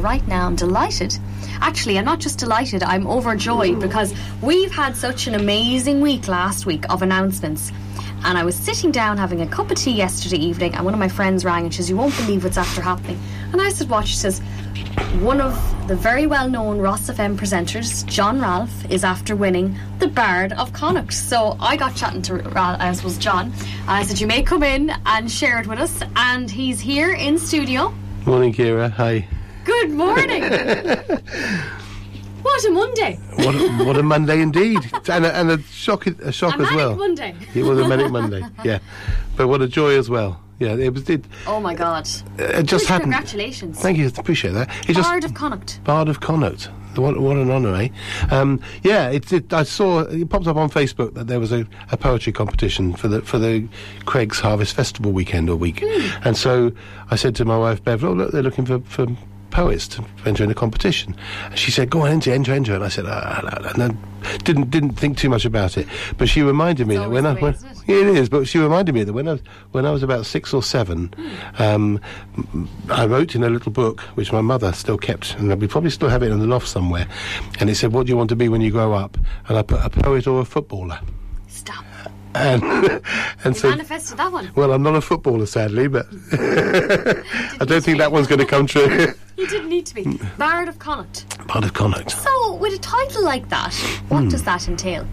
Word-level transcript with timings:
Right 0.00 0.26
now, 0.26 0.46
I'm 0.46 0.56
delighted. 0.56 1.18
Actually, 1.60 1.98
I'm 1.98 2.06
not 2.06 2.20
just 2.20 2.38
delighted, 2.38 2.82
I'm 2.82 3.06
overjoyed 3.06 3.80
because 3.80 4.14
we've 4.40 4.72
had 4.72 4.96
such 4.96 5.26
an 5.26 5.34
amazing 5.34 6.00
week 6.00 6.26
last 6.26 6.64
week 6.64 6.88
of 6.88 7.02
announcements. 7.02 7.70
And 8.24 8.38
I 8.38 8.44
was 8.44 8.56
sitting 8.56 8.92
down 8.92 9.18
having 9.18 9.42
a 9.42 9.46
cup 9.46 9.70
of 9.70 9.76
tea 9.76 9.92
yesterday 9.92 10.38
evening, 10.38 10.74
and 10.74 10.86
one 10.86 10.94
of 10.94 11.00
my 11.00 11.08
friends 11.08 11.44
rang 11.44 11.64
and 11.64 11.72
she 11.72 11.78
says, 11.82 11.90
You 11.90 11.98
won't 11.98 12.16
believe 12.16 12.44
what's 12.44 12.56
after 12.56 12.80
happening. 12.80 13.20
And 13.52 13.60
I 13.60 13.68
said, 13.68 13.90
What? 13.90 14.06
She 14.06 14.16
says, 14.16 14.40
One 15.20 15.38
of 15.38 15.54
the 15.86 15.96
very 15.96 16.26
well 16.26 16.48
known 16.48 16.78
Ros 16.78 17.10
FM 17.10 17.36
presenters, 17.36 18.06
John 18.06 18.40
Ralph, 18.40 18.90
is 18.90 19.04
after 19.04 19.36
winning 19.36 19.78
the 19.98 20.08
Bard 20.08 20.54
of 20.54 20.72
Connacht. 20.72 21.12
So 21.12 21.58
I 21.60 21.76
got 21.76 21.94
chatting 21.94 22.22
to 22.22 22.36
Ralph, 22.36 22.80
I 22.80 22.90
suppose, 22.92 23.18
John. 23.18 23.52
And 23.80 23.90
I 23.90 24.02
said, 24.04 24.18
You 24.18 24.26
may 24.26 24.42
come 24.42 24.62
in 24.62 24.92
and 25.04 25.30
share 25.30 25.60
it 25.60 25.66
with 25.66 25.78
us. 25.78 26.02
And 26.16 26.50
he's 26.50 26.80
here 26.80 27.12
in 27.12 27.38
studio. 27.38 27.92
Morning, 28.24 28.54
Ciara. 28.54 28.88
Hi. 28.88 29.28
Good 29.64 29.90
morning. 29.90 30.42
what 32.42 32.64
a 32.64 32.70
Monday. 32.70 33.18
What 33.36 33.54
a, 33.54 33.84
what 33.84 33.96
a 33.96 34.02
Monday 34.02 34.40
indeed, 34.40 34.78
and 35.08 35.24
a, 35.26 35.36
and 35.36 35.50
a 35.50 35.62
shock, 35.64 36.06
a 36.06 36.32
shock 36.32 36.52
A 36.52 36.54
as 36.54 36.60
manic 36.62 36.76
well. 36.76 36.96
Monday. 36.96 37.34
It 37.54 37.62
was 37.64 37.78
a 37.78 37.86
manic 37.88 38.10
Monday, 38.10 38.42
yeah, 38.64 38.78
but 39.36 39.48
what 39.48 39.62
a 39.62 39.68
joy 39.68 39.96
as 39.98 40.08
well. 40.10 40.40
Yeah, 40.58 40.74
it 40.76 40.92
was. 40.92 41.08
It, 41.08 41.24
Oh 41.46 41.58
my 41.60 41.74
God. 41.74 42.06
it 42.38 42.64
just 42.64 42.84
Huge 42.84 42.88
happened. 42.88 43.12
Congratulations. 43.12 43.78
Thank 43.80 43.96
you, 43.98 44.08
appreciate 44.08 44.52
that. 44.52 44.68
It 44.88 44.94
just 44.94 45.24
of 45.24 45.34
Connacht. 45.34 45.82
Bard 45.84 46.08
of 46.08 46.20
Connacht. 46.20 46.68
What, 46.96 47.18
what 47.20 47.36
an 47.36 47.50
honour, 47.50 47.74
eh? 47.76 47.88
Um, 48.32 48.60
yeah, 48.82 49.08
it, 49.10 49.32
it, 49.32 49.52
I 49.52 49.62
saw 49.62 50.00
it 50.00 50.28
popped 50.28 50.48
up 50.48 50.56
on 50.56 50.68
Facebook 50.68 51.14
that 51.14 51.28
there 51.28 51.38
was 51.40 51.52
a, 51.52 51.64
a 51.92 51.96
poetry 51.96 52.32
competition 52.32 52.94
for 52.94 53.06
the 53.08 53.22
for 53.22 53.38
the 53.38 53.66
Creggs 54.06 54.40
Harvest 54.40 54.74
Festival 54.74 55.12
weekend 55.12 55.48
or 55.48 55.56
week, 55.56 55.82
Hmm. 55.86 56.18
and 56.26 56.36
so 56.36 56.72
I 57.10 57.16
said 57.16 57.36
to 57.36 57.44
my 57.44 57.56
wife 57.56 57.82
Bev, 57.84 58.04
"Oh 58.04 58.12
look, 58.12 58.32
they're 58.32 58.42
looking 58.42 58.66
for." 58.66 58.80
for 58.80 59.06
Poets 59.60 59.86
to 59.88 60.02
enter 60.24 60.42
in 60.42 60.50
a 60.50 60.54
competition, 60.54 61.14
and 61.50 61.58
she 61.58 61.70
said, 61.70 61.90
"Go 61.90 62.00
on, 62.00 62.10
enter, 62.10 62.32
enter, 62.32 62.54
enter." 62.54 62.74
And 62.74 62.82
I 62.82 62.88
said, 62.88 63.04
ah, 63.06 63.40
no, 63.62 63.70
no, 63.86 63.86
no." 63.88 63.96
didn't 64.44 64.70
didn't 64.70 64.92
think 64.92 65.18
too 65.18 65.28
much 65.28 65.44
about 65.44 65.76
it. 65.76 65.86
But 66.16 66.30
she 66.30 66.40
reminded 66.40 66.86
me 66.86 66.94
It's 66.94 67.04
that 67.04 67.10
when 67.10 67.26
I 67.26 67.30
always 67.38 67.60
the 67.60 67.66
way, 67.66 67.72
when, 67.86 67.98
it? 68.00 68.04
yeah, 68.06 68.10
it 68.10 68.16
is. 68.16 68.28
But 68.30 68.48
she 68.48 68.58
reminded 68.58 68.94
me 68.94 69.04
that 69.04 69.12
when 69.12 69.28
I 69.28 69.32
was, 69.32 69.42
when 69.72 69.84
I 69.84 69.90
was 69.90 70.02
about 70.02 70.24
six 70.24 70.54
or 70.54 70.62
seven, 70.62 71.12
um, 71.58 72.00
m- 72.38 72.68
I 72.88 73.04
wrote 73.04 73.34
in 73.34 73.42
a 73.44 73.50
little 73.50 73.70
book 73.70 74.00
which 74.16 74.32
my 74.32 74.40
mother 74.40 74.72
still 74.72 74.96
kept, 74.96 75.36
and 75.38 75.54
we 75.60 75.66
probably 75.68 75.90
still 75.90 76.08
have 76.08 76.22
it 76.22 76.30
in 76.32 76.38
the 76.38 76.46
loft 76.46 76.66
somewhere. 76.66 77.06
And 77.60 77.68
it 77.68 77.74
said, 77.74 77.92
"What 77.92 78.06
do 78.06 78.10
you 78.12 78.16
want 78.16 78.30
to 78.30 78.36
be 78.36 78.48
when 78.48 78.62
you 78.62 78.70
grow 78.70 78.94
up?" 78.94 79.18
And 79.48 79.58
I 79.58 79.62
put 79.62 79.84
a 79.84 79.90
poet 79.90 80.26
or 80.26 80.40
a 80.40 80.44
footballer. 80.46 80.98
Stop. 81.48 81.84
And 82.34 82.62
and 83.44 83.54
You 83.56 83.60
so. 83.60 83.68
manifested 83.70 84.16
that 84.18 84.32
one. 84.32 84.50
Well, 84.54 84.72
I'm 84.72 84.82
not 84.82 84.94
a 84.94 85.00
footballer, 85.02 85.44
sadly, 85.46 85.88
but 85.88 86.06
I 87.60 87.64
don't 87.66 87.82
think 87.84 87.98
that 87.98 88.10
one's 88.12 88.26
going 88.28 88.38
to 88.38 88.46
come 88.46 88.66
true. 88.66 89.12
You 89.40 89.46
didn't 89.46 89.70
need 89.70 89.86
to 89.86 89.94
be. 89.94 90.04
Bard 90.36 90.68
of 90.68 90.78
Connacht. 90.78 91.24
Bard 91.48 91.64
of 91.64 91.72
Connacht. 91.72 92.10
So, 92.10 92.54
with 92.56 92.74
a 92.74 92.78
title 92.78 93.24
like 93.24 93.48
that, 93.48 93.72
what 94.08 94.24
Hmm. 94.24 94.28
does 94.28 94.42
that 94.42 94.68
entail? 94.68 95.06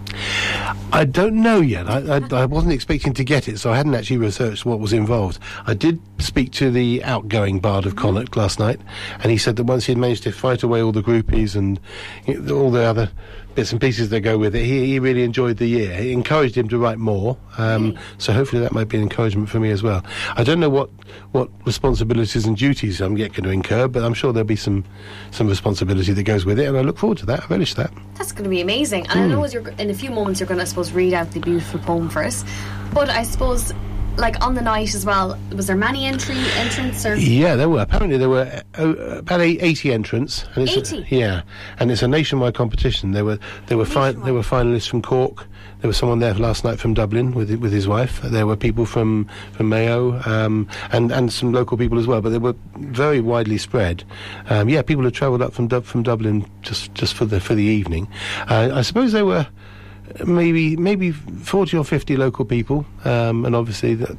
I 0.92 1.04
don't 1.06 1.36
know 1.36 1.60
yet. 1.62 1.88
I, 1.88 2.18
I, 2.18 2.42
I 2.42 2.44
wasn't 2.44 2.74
expecting 2.74 3.14
to 3.14 3.24
get 3.24 3.48
it, 3.48 3.58
so 3.58 3.72
I 3.72 3.76
hadn't 3.78 3.94
actually 3.94 4.18
researched 4.18 4.66
what 4.66 4.80
was 4.80 4.92
involved. 4.92 5.38
I 5.66 5.72
did 5.72 5.98
speak 6.18 6.52
to 6.52 6.70
the 6.70 7.02
outgoing 7.04 7.58
Bard 7.58 7.86
of 7.86 7.96
Connacht 7.96 8.36
last 8.36 8.58
night, 8.58 8.80
and 9.22 9.32
he 9.32 9.38
said 9.38 9.56
that 9.56 9.64
once 9.64 9.86
he'd 9.86 9.96
managed 9.96 10.24
to 10.24 10.32
fight 10.32 10.62
away 10.62 10.82
all 10.82 10.92
the 10.92 11.02
groupies 11.02 11.56
and 11.56 11.80
you 12.26 12.38
know, 12.38 12.54
all 12.58 12.70
the 12.70 12.82
other 12.84 13.10
bits 13.54 13.72
and 13.72 13.80
pieces 13.80 14.10
that 14.10 14.20
go 14.20 14.36
with 14.38 14.54
it, 14.54 14.64
he, 14.64 14.86
he 14.86 14.98
really 14.98 15.22
enjoyed 15.24 15.56
the 15.56 15.66
year. 15.66 15.90
It 15.92 16.08
encouraged 16.08 16.56
him 16.56 16.68
to 16.68 16.78
write 16.78 16.98
more, 16.98 17.36
um, 17.56 17.98
so 18.18 18.32
hopefully 18.32 18.60
that 18.62 18.72
might 18.72 18.88
be 18.88 18.98
an 18.98 19.02
encouragement 19.02 19.48
for 19.48 19.58
me 19.58 19.70
as 19.70 19.82
well. 19.82 20.04
I 20.36 20.44
don't 20.44 20.60
know 20.60 20.70
what, 20.70 20.90
what 21.32 21.48
responsibilities 21.66 22.44
and 22.46 22.56
duties 22.56 23.00
I'm 23.00 23.16
yet 23.16 23.32
going 23.32 23.44
to 23.44 23.50
incur, 23.50 23.88
but 23.88 24.04
I'm 24.04 24.14
sure 24.18 24.32
there'll 24.32 24.46
be 24.46 24.56
some, 24.56 24.84
some 25.30 25.48
responsibility 25.48 26.12
that 26.12 26.22
goes 26.24 26.44
with 26.44 26.58
it, 26.58 26.66
and 26.68 26.76
I 26.76 26.82
look 26.82 26.98
forward 26.98 27.18
to 27.18 27.26
that. 27.26 27.44
I 27.44 27.46
relish 27.46 27.74
that. 27.74 27.90
That's 28.16 28.32
going 28.32 28.44
to 28.44 28.50
be 28.50 28.60
amazing. 28.60 29.06
And 29.08 29.20
I 29.20 29.24
Hmm. 29.24 29.30
know 29.30 29.44
as 29.44 29.54
you're, 29.54 29.66
in 29.78 29.88
a 29.90 29.94
few 29.94 30.10
moments 30.10 30.40
you're 30.40 30.46
going 30.46 30.58
to, 30.58 30.62
I 30.62 30.66
suppose, 30.66 30.92
read 30.92 31.14
out 31.14 31.30
the 31.32 31.40
beautiful 31.40 31.80
poem 31.80 32.08
for 32.10 32.22
us. 32.24 32.44
But 32.92 33.08
I 33.08 33.22
suppose, 33.22 33.72
like 34.18 34.44
on 34.44 34.54
the 34.54 34.60
night 34.60 34.94
as 34.94 35.06
well, 35.06 35.38
was 35.54 35.66
there 35.68 35.76
many 35.76 36.04
entry 36.04 36.36
entrants 36.56 37.06
or? 37.06 37.14
Yeah, 37.16 37.56
there 37.56 37.68
were. 37.68 37.80
Apparently, 37.80 38.18
there 38.18 38.28
were 38.28 38.62
uh, 38.78 38.88
about 39.18 39.40
80 39.40 39.92
entrants. 39.92 40.44
And 40.54 40.68
it's 40.68 40.92
80? 40.92 41.06
yeah, 41.14 41.42
and 41.78 41.90
it's 41.90 42.02
a 42.02 42.08
nationwide 42.08 42.54
competition. 42.54 43.12
There 43.12 43.24
were 43.24 43.38
there 43.66 43.78
were 43.78 43.84
fi- 43.84 44.12
there 44.12 44.34
were 44.34 44.42
finalists 44.42 44.88
from 44.88 45.02
Cork. 45.02 45.46
There 45.80 45.86
was 45.88 45.96
someone 45.96 46.18
there 46.18 46.34
last 46.34 46.64
night 46.64 46.80
from 46.80 46.94
Dublin 46.94 47.32
with 47.32 47.54
with 47.56 47.72
his 47.72 47.86
wife. 47.86 48.20
There 48.22 48.46
were 48.46 48.56
people 48.56 48.84
from 48.84 49.28
from 49.52 49.68
Mayo 49.68 50.20
um, 50.26 50.68
and 50.90 51.12
and 51.12 51.32
some 51.32 51.52
local 51.52 51.76
people 51.78 51.98
as 51.98 52.06
well. 52.06 52.20
But 52.20 52.30
they 52.30 52.38
were 52.38 52.56
very 52.76 53.20
widely 53.20 53.58
spread. 53.58 54.04
Um, 54.50 54.68
yeah, 54.68 54.82
people 54.82 55.04
had 55.04 55.14
travelled 55.14 55.42
up 55.42 55.52
from 55.52 55.68
Dub- 55.68 55.84
from 55.84 56.02
Dublin 56.02 56.44
just 56.62 56.92
just 56.94 57.14
for 57.14 57.24
the 57.24 57.40
for 57.40 57.54
the 57.54 57.62
evening. 57.62 58.08
Uh, 58.48 58.70
I 58.74 58.82
suppose 58.82 59.12
they 59.12 59.22
were 59.22 59.46
maybe 60.26 60.76
maybe 60.76 61.12
40 61.12 61.76
or 61.76 61.84
50 61.84 62.16
local 62.16 62.44
people 62.44 62.84
um, 63.04 63.44
and 63.44 63.54
obviously 63.54 63.94
the, 63.94 64.16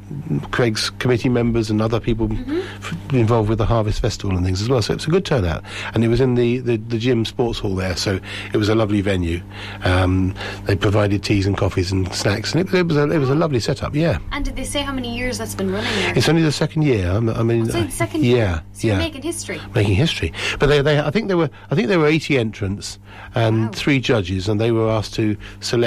Creggs 0.51 0.89
committee 0.99 1.29
members 1.29 1.69
and 1.69 1.81
other 1.81 1.99
people 1.99 2.29
f- 2.31 2.93
involved 3.13 3.49
with 3.49 3.57
the 3.57 3.65
Harvest 3.65 3.99
Festival 4.01 4.35
and 4.35 4.45
things 4.45 4.61
as 4.61 4.69
well 4.69 4.81
so 4.81 4.93
it's 4.93 5.07
a 5.07 5.09
good 5.09 5.25
turnout 5.25 5.63
and 5.93 6.03
it 6.03 6.07
was 6.07 6.21
in 6.21 6.35
the, 6.35 6.59
the, 6.59 6.77
the 6.77 6.97
gym 6.97 7.25
sports 7.25 7.59
hall 7.59 7.75
there 7.75 7.95
so 7.95 8.19
it 8.53 8.57
was 8.57 8.69
a 8.69 8.75
lovely 8.75 9.01
venue 9.01 9.41
um, 9.83 10.33
they 10.65 10.75
provided 10.75 11.23
teas 11.23 11.45
and 11.45 11.57
coffees 11.57 11.91
and 11.91 12.13
snacks 12.13 12.53
and 12.53 12.67
it, 12.67 12.73
it 12.73 12.87
was 12.87 12.97
a, 12.97 13.09
it 13.11 13.17
was 13.17 13.29
a 13.29 13.35
lovely 13.35 13.59
setup 13.59 13.95
yeah 13.95 14.17
And 14.31 14.45
did 14.45 14.55
they 14.55 14.63
say 14.65 14.81
how 14.81 14.93
many 14.93 15.15
years 15.17 15.37
that's 15.37 15.55
been 15.55 15.71
running 15.71 15.91
there? 15.95 16.13
it's 16.17 16.29
only 16.29 16.41
the 16.43 16.51
second 16.51 16.83
year 16.83 17.09
I'm- 17.09 17.29
I 17.29 17.43
mean 17.43 17.65
so 17.67 17.79
uh, 17.79 17.83
the 17.85 17.91
second 17.91 18.23
yeah 18.23 18.35
year. 18.35 18.63
So 18.73 18.87
yeah 18.87 18.97
making 18.97 19.21
history. 19.23 19.61
making 19.75 19.95
history. 19.95 20.33
But 20.59 20.67
they, 20.67 20.81
they, 20.81 20.99
I 20.99 21.11
think 21.11 21.27
there 21.27 21.37
were, 21.37 21.49
I 21.71 21.75
think 21.75 21.87
there 21.89 21.99
were 21.99 22.07
80 22.07 22.37
entrants 22.37 22.99
and 23.35 23.65
Wow. 23.65 23.71
three 23.73 23.99
judges, 23.99 24.47
and 24.49 24.59
they 24.59 24.71
were 24.71 24.89
asked 24.89 25.13
to 25.15 25.35
select 25.59 25.78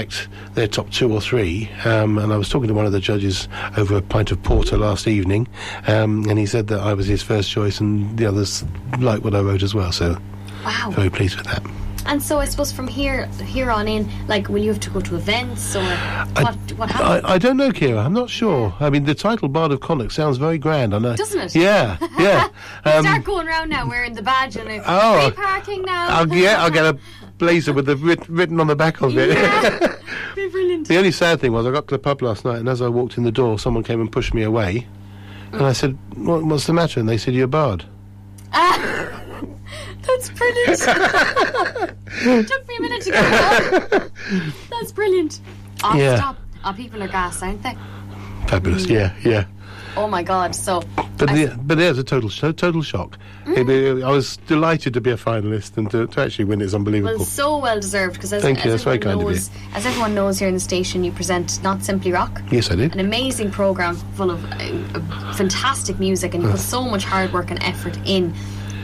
their 0.55 0.67
top 0.69 0.91
two 0.91 1.13
or 1.13 1.21
three. 1.21 1.71
Um, 1.85 2.19
and 2.19 2.33
I 2.33 2.37
was 2.37 2.49
talking 2.49 2.69
to 2.69 2.75
one 2.75 2.87
of 2.87 2.93
the 2.93 3.01
judges 3.01 3.49
over 3.77 3.97
a 3.97 4.03
pint 4.03 4.31
of 4.33 4.43
porter 4.43 4.77
last 4.77 5.07
evening, 5.07 5.47
um, 5.87 6.25
and 6.29 6.39
he 6.39 6.47
said 6.47 6.67
that 6.69 6.81
I 6.81 6.95
was 6.95 7.07
his 7.07 7.23
first 7.23 7.51
choice, 7.51 7.81
and 7.81 8.17
the 8.19 8.27
others 8.27 8.65
liked 8.99 9.25
what 9.25 9.35
I 9.35 9.41
wrote 9.41 9.63
as 9.63 9.75
well. 9.75 9.93
So 9.93 10.17
Wow. 10.65 10.91
very 10.95 11.11
pleased 11.11 11.37
with 11.37 11.47
that. 11.47 11.63
And 12.05 12.21
so 12.21 12.41
I 12.41 12.47
suppose 12.47 12.73
from 12.73 12.89
here 12.89 13.27
here 13.45 13.71
on 13.71 13.87
in, 13.87 14.09
like, 14.27 14.49
will 14.49 14.59
you 14.59 14.71
have 14.73 14.81
to 14.81 14.91
go 14.91 15.01
to 15.01 15.15
events 15.15 15.77
or 15.77 15.85
what? 15.85 16.57
what 16.77 16.91
happens? 16.91 17.25
I, 17.25 17.35
I 17.35 17.39
don't 17.39 17.57
know, 17.57 17.71
Ciara. 17.71 18.01
I'm 18.05 18.13
not 18.13 18.29
sure. 18.29 18.75
I 18.81 18.91
mean, 18.91 19.05
the 19.05 19.15
title 19.15 19.47
Bard 19.49 19.71
of 19.71 19.81
Connacht 19.81 20.11
sounds 20.11 20.37
very 20.37 20.59
grand. 20.59 20.97
I 20.97 20.99
know, 20.99 21.15
Doesn't 21.15 21.41
it? 21.41 21.55
Yeah, 21.55 21.97
yeah. 22.19 22.49
Um, 22.85 23.05
Start 23.05 23.23
going 23.23 23.47
around 23.47 23.69
now 23.69 23.89
wearing 23.89 24.15
the 24.15 24.23
badge 24.23 24.57
and 24.57 24.69
a 24.69 24.83
Oh. 24.85 25.31
free 25.31 25.37
parking 25.45 25.83
now. 25.83 26.09
I'll 26.09 26.27
get, 26.27 26.59
I'll 26.59 26.71
get 26.73 26.85
a 26.87 26.99
blazer 27.39 27.73
with 27.73 27.87
the 27.87 27.97
writ, 27.97 28.29
written 28.29 28.61
on 28.61 28.67
the 28.67 28.77
back 28.77 29.01
of 29.03 29.17
it. 29.17 29.31
Yeah. 29.31 29.97
Brilliant. 30.51 30.89
The 30.89 30.97
only 30.99 31.13
sad 31.13 31.41
thing 31.41 31.53
was 31.53 31.65
I 31.67 31.71
got 31.71 31.89
to 31.89 31.95
the 31.95 31.99
pub 31.99 32.21
last 32.23 32.45
night, 32.45 32.59
and 32.59 32.69
as 32.69 32.83
I 32.83 32.89
walked 32.89 33.17
in 33.17 33.25
the 33.25 33.33
door, 33.33 33.59
someone 33.59 33.83
came 33.83 34.01
and 34.01 34.11
pushed 34.13 34.35
me 34.35 34.43
away. 34.43 34.87
And 35.53 35.63
I 35.63 35.73
said, 35.73 35.97
what, 36.15 36.43
"What's 36.45 36.67
the 36.67 36.73
matter?" 36.73 37.01
And 37.01 37.09
they 37.09 37.17
said, 37.19 37.35
"You're 37.35 37.47
barred." 37.47 37.85
That's 38.53 40.31
brilliant. 40.31 40.79
Took 42.49 42.69
me 42.69 42.77
a 42.77 42.83
minute 42.83 43.03
to 43.03 43.11
get 43.11 43.31
that. 43.91 44.11
That's 44.71 44.93
brilliant. 44.93 45.41
Oh, 45.85 45.97
Yeah. 45.97 46.17
stop. 46.17 46.37
Oh, 46.65 46.73
people 46.73 47.03
are 47.03 47.09
gas, 47.09 47.43
aren't 47.43 47.63
they? 47.63 47.77
Fabulous, 48.47 48.87
mm. 48.87 48.91
yeah, 48.91 49.15
yeah. 49.25 49.45
Oh 49.97 50.09
my 50.09 50.23
god. 50.23 50.55
So 50.55 50.83
But 51.19 51.31
I- 51.31 51.47
the, 51.47 51.59
but 51.63 51.77
there's 51.79 51.99
a 51.99 52.05
total 52.05 52.29
sh- 52.31 52.41
total 52.57 52.83
shock. 52.83 53.19
It- 53.47 53.69
it- 53.69 54.03
I 54.03 54.11
was 54.11 54.37
delighted 54.49 54.95
to 54.95 55.01
be 55.01 55.11
a 55.11 55.17
finalist 55.17 55.77
and 55.77 55.91
to, 55.91 56.07
to 56.07 56.21
actually 56.23 56.47
win 56.47 56.61
is 56.61 56.75
unbelievable. 56.75 57.17
well, 57.19 57.25
so 57.27 57.59
well 57.59 57.79
deserved 57.81 58.15
because 58.15 58.33
as, 58.33 58.43
Thank 58.43 58.65
you, 58.65 58.71
as 58.71 58.73
that's 58.73 58.85
very 58.85 58.97
everyone 58.97 59.19
kind 59.19 59.29
of 59.29 59.35
knows, 59.37 59.51
as 59.75 59.85
everyone 59.87 60.15
knows 60.15 60.39
here 60.39 60.49
in 60.49 60.55
the 60.55 60.61
station, 60.61 61.05
you 61.05 61.13
present 61.13 61.63
not 61.63 61.83
simply 61.85 62.13
rock, 62.13 62.41
yes, 62.51 62.71
I 62.71 62.77
did. 62.77 62.95
an 62.95 63.01
amazing 63.01 63.51
program 63.51 63.97
full 64.15 64.31
of 64.31 64.43
uh, 64.45 64.57
uh, 64.95 65.35
fantastic 65.35 65.99
music, 66.01 66.35
and 66.35 66.43
you 66.43 66.51
put 66.51 66.61
so 66.61 66.83
much 66.85 67.05
hard 67.05 67.33
work 67.33 67.51
and 67.51 67.63
effort 67.63 67.99
in. 68.07 68.33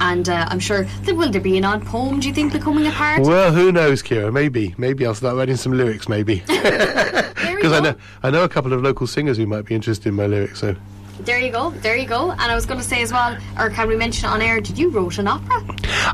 And 0.01 0.29
uh, 0.29 0.47
I'm 0.49 0.61
sure 0.61 0.85
that 0.85 1.17
will 1.17 1.29
there 1.31 1.41
be 1.41 1.57
an 1.59 1.65
odd 1.65 1.85
poem? 1.85 2.21
Do 2.21 2.29
you 2.29 2.35
think 2.35 2.53
becoming 2.53 2.87
a 2.87 2.93
part? 2.93 3.23
Well, 3.23 3.51
who 3.53 3.73
knows, 3.73 4.01
Ciara? 4.01 4.31
Maybe, 4.31 4.73
maybe 4.79 5.05
I'll 5.05 5.13
start 5.15 5.35
writing 5.37 5.57
some 5.57 5.73
lyrics. 5.73 6.09
Maybe 6.09 6.37
because 6.47 7.73
I 7.73 7.81
know 7.81 7.95
I 8.23 8.31
know 8.31 8.45
a 8.45 8.49
couple 8.49 8.73
of 8.73 8.81
local 8.83 9.09
singers 9.09 9.39
who 9.39 9.47
might 9.47 9.65
be 9.65 9.75
interested 9.75 10.09
in 10.09 10.15
my 10.15 10.27
lyrics. 10.27 10.61
So 10.61 10.77
There 11.21 11.39
you 11.41 11.51
go. 11.51 11.71
There 11.71 11.97
you 11.97 12.07
go. 12.07 12.31
And 12.31 12.41
I 12.41 12.55
was 12.55 12.65
going 12.67 12.81
to 12.81 12.87
say 12.87 13.03
as 13.03 13.13
well, 13.13 13.37
or 13.59 13.71
can 13.71 13.89
we 13.89 13.97
mention 13.97 14.29
it 14.29 14.33
on 14.33 14.41
air? 14.43 14.61
Did 14.61 14.79
you 14.79 14.91
wrote 14.91 15.19
an 15.19 15.29
opera? 15.29 15.63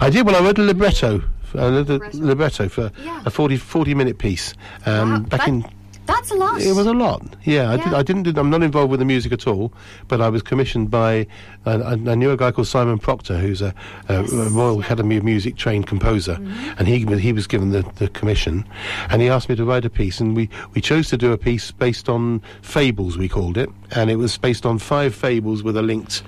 I 0.00 0.10
did. 0.10 0.26
Well, 0.26 0.34
I 0.36 0.40
wrote 0.44 0.58
a 0.58 0.62
libretto. 0.62 1.22
A 1.56 1.70
Libretto. 1.70 2.18
libretto 2.18 2.68
for 2.68 2.90
Yeah. 3.04 3.22
a 3.24 3.30
40, 3.30 3.56
40 3.58 3.94
minute 3.94 4.18
piece 4.18 4.54
um, 4.86 5.10
Wow, 5.12 5.18
back 5.20 5.46
in 5.46 5.64
That's 6.06 6.30
a 6.30 6.34
lot. 6.34 6.60
It 6.60 6.72
was 6.74 6.86
a 6.86 6.92
lot. 6.92 7.22
Yeah, 7.44 7.70
I, 7.70 7.76
Did, 7.76 7.86
Yeah. 7.86 7.96
I 7.96 8.02
didn't. 8.02 8.22
Do, 8.24 8.32
I'm 8.38 8.50
not 8.50 8.62
involved 8.62 8.90
with 8.90 9.00
the 9.00 9.06
music 9.06 9.32
at 9.32 9.46
all, 9.46 9.72
but 10.08 10.20
I 10.20 10.28
was 10.28 10.42
commissioned 10.42 10.90
by. 10.90 11.26
I, 11.64 11.72
I 11.72 11.92
I 11.92 12.14
knew 12.14 12.30
a 12.30 12.36
guy 12.36 12.50
called 12.52 12.66
Simon 12.66 12.98
Proctor, 12.98 13.38
who's 13.38 13.62
a, 13.62 13.74
a, 14.08 14.20
Yes, 14.20 14.32
a 14.32 14.36
Royal. 14.50 14.80
Academy 14.80 15.16
of 15.16 15.24
Music 15.24 15.56
trained 15.56 15.86
composer, 15.86 16.34
mm-hmm. 16.34 16.74
and 16.78 16.88
he 16.88 17.04
was- 17.04 17.20
he 17.20 17.32
was 17.32 17.46
given 17.46 17.70
the, 17.70 17.82
the 17.96 18.08
commission, 18.08 18.66
and 19.08 19.22
he 19.22 19.28
asked 19.28 19.48
me 19.48 19.56
to 19.56 19.64
write 19.64 19.84
a 19.86 19.90
piece, 19.90 20.20
and 20.20 20.36
we 20.36 20.50
we 20.74 20.80
chose 20.80 21.08
to 21.08 21.16
do 21.16 21.32
a 21.32 21.38
piece 21.38 21.70
based 21.70 22.08
on 22.08 22.42
fables, 22.60 23.16
we 23.16 23.28
called 23.28 23.56
it, 23.56 23.70
and 23.92 24.10
it 24.10 24.16
was 24.16 24.36
based 24.36 24.66
on 24.66 24.78
five 24.78 25.14
fables 25.14 25.62
with 25.62 25.76
a 25.76 25.82
linked 25.82 26.22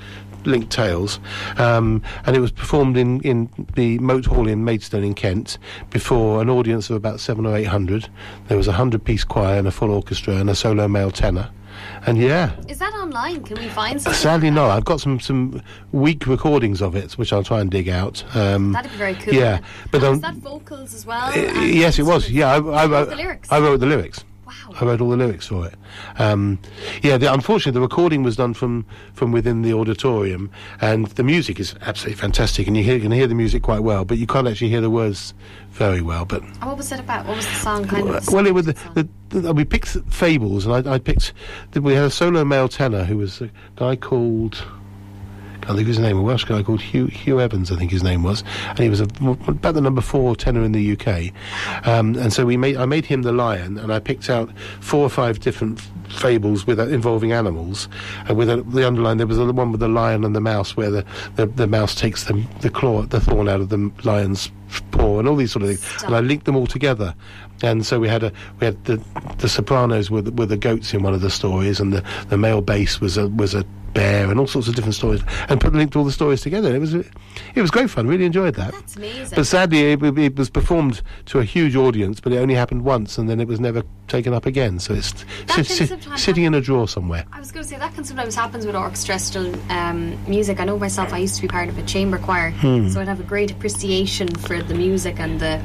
linked 0.47 0.71
tales, 0.71 1.19
um, 1.59 2.03
and 2.25 2.37
it 2.37 2.41
was 2.41 2.53
performed 2.53 2.97
in, 2.97 3.21
in 3.21 3.49
the 3.75 3.99
Mote 3.99 4.27
Hall 4.27 4.49
in 4.49 4.65
Maidstone 4.65 5.05
in 5.05 5.15
Kent 5.15 5.59
before 5.91 6.41
an 6.41 6.49
audience 6.51 6.89
of 6.91 6.97
about 6.97 7.21
seven 7.21 7.47
or 7.47 7.57
eight 7.57 7.65
hundred. 7.65 8.09
There 8.49 8.57
was 8.57 8.69
a 8.69 8.73
hundred 8.73 9.05
piece 9.05 9.25
choir 9.25 9.59
and 9.59 9.67
a 9.67 9.71
full 9.71 9.91
orchestra 9.91 10.35
and 10.37 10.49
a 10.51 10.55
solo 10.55 10.89
male 10.89 11.11
tenor. 11.11 11.51
And 12.07 12.17
yeah, 12.17 12.53
Is 12.69 12.79
that 12.79 12.95
online? 12.95 13.43
Can 13.45 13.59
we 13.61 13.69
find 13.69 14.01
something? 14.01 14.19
sadly 14.19 14.51
no. 14.51 14.67
I've 14.71 14.87
got 14.87 14.99
some 15.01 15.21
some 15.21 15.61
weak 15.93 16.27
recordings 16.27 16.81
of 16.81 16.97
it, 16.97 17.13
which 17.19 17.33
I'll 17.35 17.45
try 17.45 17.61
and 17.61 17.71
dig 17.71 17.89
out. 17.91 18.25
Um, 18.35 18.73
That'd 18.73 18.91
be 18.93 18.97
very 18.97 19.15
cool. 19.15 19.35
Yeah, 19.35 19.61
but 19.91 20.03
um, 20.03 20.13
was 20.13 20.21
that 20.23 20.35
vocals 20.37 20.95
as 20.95 21.05
well? 21.05 21.27
uh, 21.29 21.33
And 21.35 21.75
yes, 21.75 21.99
it 21.99 22.05
was. 22.05 22.31
Yeah, 22.31 22.49
I, 22.51 22.57
I 22.57 22.87
wrote 22.87 23.11
the 23.11 23.17
lyrics. 23.17 23.53
I 23.53 23.59
wrote 23.61 23.81
the 23.81 23.87
lyrics. 23.87 24.25
I 24.81 24.85
wrote 24.85 25.01
all 25.01 25.11
the 25.11 25.17
lyrics 25.17 25.47
for 25.47 25.67
it. 25.67 25.75
Um, 26.19 26.59
yeah, 27.03 27.17
the, 27.17 27.33
unfortunately, 27.33 27.73
the 27.73 27.81
recording 27.81 28.23
was 28.23 28.37
done 28.37 28.53
from, 28.53 28.85
from 29.15 29.33
within 29.33 29.63
the 29.63 29.73
auditorium, 29.73 30.51
and 30.81 31.07
the 31.07 31.23
music 31.23 31.59
is 31.59 31.75
absolutely 31.83 32.21
fantastic, 32.21 32.67
and 32.67 32.77
you 32.77 32.83
hear, 32.83 33.01
can 33.01 33.11
hear 33.11 33.27
the 33.27 33.35
music 33.35 33.63
quite 33.63 33.81
well, 33.81 34.05
but 34.05 34.19
you 34.19 34.27
can't 34.27 34.47
actually 34.47 34.69
hear 34.69 34.83
the 34.83 34.91
words 34.91 35.33
very 35.71 36.03
well. 36.03 36.25
But 36.25 36.43
what 36.63 36.77
was 36.77 36.93
it 36.93 37.01
about? 37.01 37.27
What 37.27 37.37
was 37.37 37.47
the 37.47 37.55
song 37.55 37.87
kind 37.87 38.09
of? 38.09 38.29
well, 38.33 38.47
it 38.47 38.55
was 38.55 38.67
the, 38.67 38.77
the, 38.95 39.41
the, 39.41 39.55
we 39.55 39.65
picked 39.65 39.97
fables, 40.11 40.67
and 40.67 40.89
I, 40.89 40.95
I 40.95 40.99
picked. 40.99 41.33
We 41.75 41.95
had 41.95 42.05
a 42.05 42.11
solo 42.11 42.45
male 42.45 42.69
tenor 42.69 43.05
who 43.05 43.19
was 43.19 43.41
a 43.41 43.51
guy 43.77 43.97
called. 43.97 44.63
I 45.69 45.75
think 45.75 45.87
his 45.87 45.99
name, 45.99 46.19
a 46.19 46.23
Welsh 46.23 46.45
guy 46.45 46.63
called 46.63 46.81
Hugh, 46.81 47.07
Hugh 47.07 47.41
Evans, 47.41 47.73
I 47.73 47.77
think 47.77 47.91
his 47.91 48.03
name 48.03 48.23
was, 48.23 48.45
and 48.69 48.79
he 48.79 48.89
was 48.89 49.01
a, 49.01 49.09
about 49.49 49.75
the 49.75 49.81
number 49.81 50.01
four 50.01 50.37
tenor 50.37 50.63
in 50.63 50.73
the 50.73 50.93
UK. 50.93 51.33
Um, 51.87 52.15
and 52.17 52.33
so 52.33 52.47
we 52.47 52.57
made, 52.57 52.77
I 52.77 52.85
made 52.87 53.05
him 53.05 53.23
the 53.23 53.33
lion, 53.33 53.79
and 53.79 53.93
I 53.93 53.99
picked 53.99 54.31
out 54.31 54.51
four 54.81 55.03
or 55.03 55.11
five 55.11 55.41
different 55.41 55.81
fables 56.09 56.67
with 56.67 56.79
uh, 56.79 56.87
involving 56.89 57.33
animals. 57.33 57.89
And 58.29 58.37
with 58.37 58.49
a, 58.49 58.63
the 58.63 58.87
underline, 58.87 59.19
there 59.19 59.27
was 59.27 59.39
the 59.39 59.53
one 59.53 59.73
with 59.73 59.81
the 59.81 59.89
lion 59.89 60.25
and 60.25 60.35
the 60.35 60.41
mouse, 60.41 60.77
where 60.77 60.91
the, 60.91 61.05
the, 61.35 61.47
the 61.47 61.67
mouse 61.67 61.95
takes 61.95 62.25
the, 62.25 62.45
the 62.61 62.71
claw, 62.71 63.03
the 63.03 63.21
thorn 63.21 63.49
out 63.49 63.61
of 63.61 63.69
the 63.69 63.91
lion's 64.05 64.51
paw, 64.91 65.19
and 65.19 65.29
all 65.29 65.37
these 65.37 65.53
sort 65.53 65.63
of 65.63 65.69
things. 65.69 65.81
Stop. 65.85 66.05
And 66.05 66.17
I 66.17 66.21
linked 66.21 66.45
them 66.45 66.57
all 66.57 66.67
together. 66.67 67.15
And 67.63 67.87
so 67.87 67.99
we 67.99 68.09
had 68.09 68.23
a 68.23 68.33
we 68.61 68.67
had 68.67 68.85
the 68.85 69.03
the 69.39 69.49
sopranos 69.49 70.11
were 70.11 70.23
the, 70.23 70.33
were 70.33 70.47
the 70.47 70.59
goats 70.59 70.93
in 70.93 71.03
one 71.03 71.15
of 71.15 71.23
the 71.23 71.31
stories, 71.31 71.81
and 71.81 71.93
the, 71.93 72.05
the 72.29 72.37
male 72.37 72.61
bass 72.61 73.01
was 73.01 73.17
a 73.17 73.29
was 73.29 73.55
a 73.55 73.65
bear, 73.97 74.31
and 74.31 74.39
all 74.39 74.47
sorts 74.47 74.69
of 74.69 74.75
different 74.75 74.95
stories, 74.95 75.23
and 75.49 75.61
put 75.61 75.73
linked 75.75 75.97
all 75.97 76.05
the 76.05 76.13
stories 76.13 76.41
together. 76.43 76.75
It 76.75 76.79
was 76.79 76.95
it 76.95 77.07
was 77.57 77.71
great 77.71 77.91
fun. 77.91 78.07
Really 78.07 78.25
enjoyed 78.27 78.55
that. 78.55 78.73
That's 78.73 78.97
amazing. 78.97 79.35
But 79.35 79.47
sadly, 79.47 79.93
it, 79.93 80.03
it 80.19 80.37
was 80.37 80.51
performed 80.51 81.03
to 81.27 81.39
a 81.41 81.45
huge 81.45 81.75
audience, 81.77 82.21
but 82.21 82.33
it 82.33 82.37
only 82.39 82.55
happened 82.55 82.83
once, 82.85 83.19
and 83.19 83.29
then 83.29 83.41
it 83.41 83.49
was 83.49 83.59
never 83.61 83.83
taken 84.09 84.33
up 84.35 84.47
again. 84.47 84.79
So 84.79 84.95
it's 84.95 85.25
si- 85.49 85.65
si- 85.65 85.97
sitting 86.17 86.45
in 86.45 86.55
a 86.55 86.61
drawer 86.61 86.87
somewhere. 86.87 87.25
I 87.33 87.41
was 87.41 87.51
going 87.53 87.65
to 87.65 87.69
say 87.69 87.79
that 87.79 87.95
can 87.95 88.05
sometimes 88.05 88.35
happens 88.35 88.67
with 88.67 88.77
orchestral 88.77 89.53
um, 89.73 90.17
music. 90.29 90.61
I 90.61 90.65
know 90.65 90.79
myself. 90.79 91.13
I 91.13 91.19
used 91.19 91.37
to 91.37 91.43
be 91.43 91.49
part 91.49 91.69
of 91.69 91.77
a 91.79 91.83
chamber 91.83 92.19
choir, 92.19 92.51
Hmm. 92.53 92.89
so 92.89 93.01
I'd 93.01 93.09
have 93.09 93.21
a 93.21 93.25
great 93.35 93.51
appreciation 93.51 94.29
for 94.29 94.63
the 94.63 94.75
music 94.75 95.19
and 95.19 95.41
the 95.41 95.61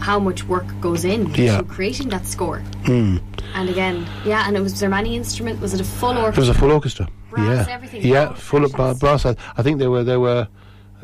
how 0.00 0.18
much 0.20 0.44
work 0.44 0.66
goes 0.80 1.04
in 1.04 1.34
Yeah. 1.34 1.56
to 1.58 1.64
creating 1.64 2.10
that 2.10 2.26
score. 2.26 2.58
Hmm. 2.84 3.16
And 3.54 3.68
again, 3.70 4.06
yeah, 4.24 4.46
and 4.46 4.56
it 4.56 4.60
was, 4.60 4.72
was 4.72 4.80
there 4.80 4.90
many 4.90 5.16
instrument? 5.16 5.60
Was 5.60 5.72
it 5.74 5.80
a 5.80 5.84
full 5.84 6.10
orchestra? 6.16 6.32
It 6.34 6.38
was 6.38 6.48
a 6.50 6.54
full 6.54 6.70
orchestra. 6.70 7.08
Brass, 7.36 7.68
yeah, 7.92 7.98
yeah, 8.00 8.34
full 8.34 8.64
of 8.64 8.72
ba- 8.72 8.94
percussions. 8.94 9.00
brass. 9.00 9.26
I, 9.26 9.36
I 9.56 9.62
think 9.62 9.78
there 9.78 9.90
were 9.90 10.04
there 10.04 10.20
were 10.20 10.48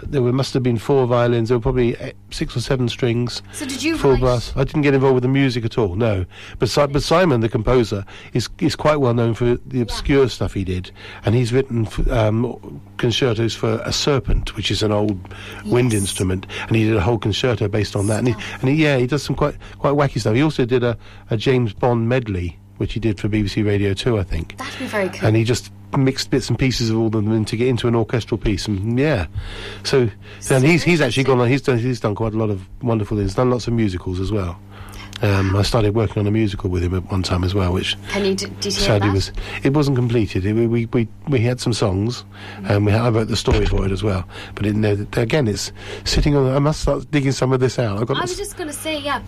there 0.02 0.22
were 0.22 0.32
must 0.32 0.54
have 0.54 0.62
been 0.62 0.78
four 0.78 1.06
violins. 1.06 1.50
There 1.50 1.58
were 1.58 1.62
probably 1.62 1.94
eh, 1.98 2.12
six 2.30 2.56
or 2.56 2.60
seven 2.60 2.88
strings. 2.88 3.42
So 3.52 3.66
did 3.66 3.82
you 3.82 3.98
full 3.98 4.12
write- 4.12 4.20
brass? 4.20 4.52
I 4.56 4.64
didn't 4.64 4.82
get 4.82 4.94
involved 4.94 5.14
with 5.16 5.22
the 5.22 5.28
music 5.28 5.66
at 5.66 5.76
all. 5.76 5.94
No, 5.96 6.24
but 6.58 6.70
si- 6.70 6.86
but 6.86 7.02
Simon, 7.02 7.40
the 7.42 7.48
composer, 7.50 8.04
is 8.32 8.48
is 8.58 8.74
quite 8.74 8.96
well 8.96 9.12
known 9.12 9.34
for 9.34 9.56
the 9.66 9.82
obscure 9.82 10.28
stuff 10.30 10.54
he 10.54 10.64
did, 10.64 10.90
and 11.26 11.34
he's 11.34 11.52
written 11.52 11.86
f- 11.86 12.08
um, 12.10 12.80
concertos 12.96 13.54
for 13.54 13.82
a 13.84 13.92
serpent, 13.92 14.56
which 14.56 14.70
is 14.70 14.82
an 14.82 14.92
old 14.92 15.18
wind 15.66 15.92
instrument, 15.92 16.46
and 16.68 16.74
he 16.74 16.84
did 16.84 16.96
a 16.96 17.00
whole 17.02 17.18
concerto 17.18 17.68
based 17.68 17.94
on 17.94 18.06
that. 18.06 18.18
And 18.20 18.28
he, 18.28 18.34
and 18.60 18.70
he, 18.70 18.82
yeah, 18.82 18.96
he 18.96 19.06
does 19.06 19.22
some 19.22 19.36
quite 19.36 19.56
quite 19.78 19.92
wacky 19.94 20.18
stuff. 20.20 20.34
He 20.34 20.42
also 20.42 20.64
did 20.64 20.82
a, 20.82 20.96
a 21.30 21.36
James 21.36 21.74
Bond 21.74 22.08
medley, 22.08 22.58
which 22.82 22.94
he 22.94 23.00
did 23.00 23.20
for 23.20 23.28
BBC 23.28 23.64
Radio 23.64 23.94
Two, 23.94 24.18
I 24.18 24.24
think. 24.24 24.56
That'd 24.58 24.76
be 24.80 24.86
very 24.86 25.08
cool. 25.08 25.26
and 25.28 25.36
he 25.36 25.44
just 25.44 25.70
mixed 25.96 26.30
bits 26.30 26.48
and 26.48 26.58
pieces 26.58 26.90
of 26.90 26.98
all 26.98 27.06
of 27.06 27.12
them 27.12 27.44
to 27.44 27.56
get 27.56 27.68
into 27.68 27.86
an 27.86 27.94
orchestral 27.94 28.38
piece 28.38 28.66
and 28.66 28.98
yeah. 28.98 29.26
So 29.84 30.10
and 30.50 30.64
he's 30.64 30.82
he's 30.82 31.00
actually 31.00 31.22
gone 31.24 31.38
on 31.38 31.48
he's 31.48 31.62
done 31.62 31.78
he's 31.78 32.00
done 32.00 32.14
quite 32.16 32.34
a 32.34 32.36
lot 32.36 32.50
of 32.50 32.66
wonderful 32.82 33.16
things 33.16 33.34
done 33.34 33.50
lots 33.50 33.68
of 33.68 33.72
musicals 33.74 34.18
as 34.18 34.32
well 34.32 34.58
um, 35.22 35.54
I 35.56 35.62
started 35.62 35.94
working 35.94 36.18
on 36.20 36.26
a 36.26 36.30
musical 36.30 36.68
with 36.68 36.82
him 36.82 36.94
at 36.94 37.10
one 37.10 37.22
time 37.22 37.44
as 37.44 37.54
well 37.54 37.72
which 37.72 37.96
Can 38.10 38.24
you 38.24 38.34
d- 38.34 38.46
detail 38.46 38.72
sadly 38.72 39.10
was 39.10 39.32
it 39.62 39.72
wasn't 39.72 39.96
completed 39.96 40.44
it, 40.44 40.52
we, 40.54 40.86
we 40.86 41.08
we 41.28 41.40
had 41.40 41.60
some 41.60 41.72
songs 41.72 42.24
and 42.64 42.84
we 42.84 42.92
had, 42.92 43.02
I 43.02 43.10
wrote 43.10 43.28
the 43.28 43.36
story 43.36 43.66
for 43.66 43.84
it 43.86 43.92
as 43.92 44.02
well 44.02 44.26
but 44.54 44.66
it, 44.66 45.16
again 45.16 45.46
it's 45.48 45.72
sitting 46.04 46.36
on 46.36 46.54
I 46.54 46.58
must 46.58 46.80
start 46.82 47.10
digging 47.10 47.32
some 47.32 47.52
of 47.52 47.60
this 47.60 47.78
out 47.78 47.98
I've 47.98 48.06
got 48.08 48.18
I 48.18 48.20
was 48.22 48.36
just 48.36 48.56
going 48.56 48.68
to 48.68 48.74
say, 48.74 48.98
yeah, 48.98 49.22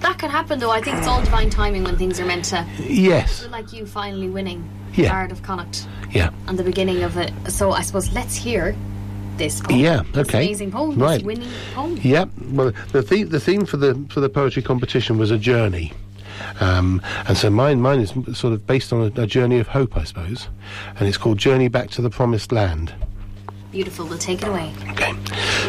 that 0.00 0.18
can 0.18 0.30
happen 0.30 0.58
though. 0.60 0.70
I 0.70 0.80
think 0.80 0.96
it's 0.98 1.06
all 1.06 1.22
divine 1.22 1.50
timing 1.50 1.84
when 1.84 1.96
things 1.98 2.18
are 2.20 2.26
meant 2.26 2.44
to. 2.46 2.66
yes 2.88 3.46
Like 3.48 3.72
you 3.72 3.84
finally 3.86 4.28
winning 4.28 4.68
Yeah. 4.94 5.10
Bard 5.10 5.32
of 5.32 5.42
Connacht 5.42 5.86
yeah 6.10 6.30
and 6.46 6.58
the 6.58 6.64
beginning 6.64 7.02
of 7.02 7.16
it. 7.16 7.32
So 7.48 7.72
I 7.72 7.82
suppose 7.82 8.12
let's 8.12 8.36
hear 8.36 8.76
this 9.36 9.60
poem. 9.60 9.78
Yeah, 9.78 10.02
okay. 10.16 10.44
amazing 10.44 10.70
poem. 10.70 10.98
Right. 10.98 11.22
Winning 11.22 11.48
poem. 11.74 11.98
Yeah, 12.02 12.26
well, 12.50 12.72
the 12.92 13.02
theme 13.02 13.28
the 13.28 13.40
theme 13.40 13.64
for 13.64 13.76
the 13.76 13.94
for 14.08 14.20
the 14.20 14.28
poetry 14.28 14.62
competition 14.62 15.18
was 15.18 15.30
a 15.30 15.38
journey, 15.38 15.92
um, 16.60 17.00
and 17.26 17.36
so 17.36 17.50
mine 17.50 17.80
mine 17.80 18.00
is 18.00 18.10
sort 18.36 18.52
of 18.52 18.66
based 18.66 18.92
on 18.92 19.12
a, 19.16 19.22
a 19.22 19.26
journey 19.26 19.58
of 19.58 19.68
hope, 19.68 19.96
I 19.96 20.04
suppose, 20.04 20.48
and 20.98 21.08
it's 21.08 21.16
called 21.18 21.38
Journey 21.38 21.68
Back 21.68 21.90
to 21.90 22.02
the 22.02 22.10
Promised 22.10 22.52
Land. 22.52 22.94
Beautiful. 23.70 24.06
We'll 24.06 24.18
take 24.18 24.42
it 24.42 24.48
away. 24.48 24.72
Okay. 24.90 25.12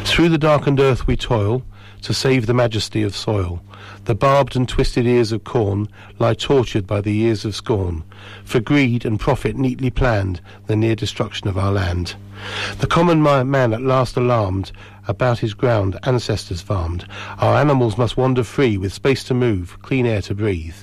Through 0.03 0.29
the 0.29 0.37
darkened 0.37 0.79
earth 0.79 1.07
we 1.07 1.15
toil 1.15 1.63
to 2.03 2.13
save 2.13 2.45
the 2.45 2.53
majesty 2.53 3.03
of 3.03 3.15
soil. 3.15 3.61
The 4.05 4.15
barbed 4.15 4.55
and 4.55 4.67
twisted 4.67 5.05
ears 5.05 5.31
of 5.31 5.43
corn 5.43 5.87
lie 6.19 6.33
tortured 6.33 6.85
by 6.85 7.01
the 7.01 7.13
years 7.13 7.45
of 7.45 7.55
scorn. 7.55 8.03
For 8.45 8.59
greed 8.59 9.05
and 9.05 9.19
profit 9.19 9.55
neatly 9.55 9.89
planned 9.89 10.41
the 10.67 10.75
near 10.75 10.95
destruction 10.95 11.47
of 11.47 11.57
our 11.57 11.71
land. 11.71 12.15
The 12.79 12.87
common 12.87 13.21
man 13.23 13.73
at 13.73 13.81
last 13.81 14.17
alarmed 14.17 14.71
about 15.07 15.39
his 15.39 15.53
ground 15.53 15.99
ancestors 16.03 16.61
farmed. 16.61 17.05
Our 17.39 17.55
animals 17.55 17.97
must 17.97 18.17
wander 18.17 18.43
free 18.43 18.77
with 18.77 18.93
space 18.93 19.23
to 19.25 19.33
move, 19.33 19.77
clean 19.81 20.05
air 20.05 20.21
to 20.23 20.35
breathe. 20.35 20.75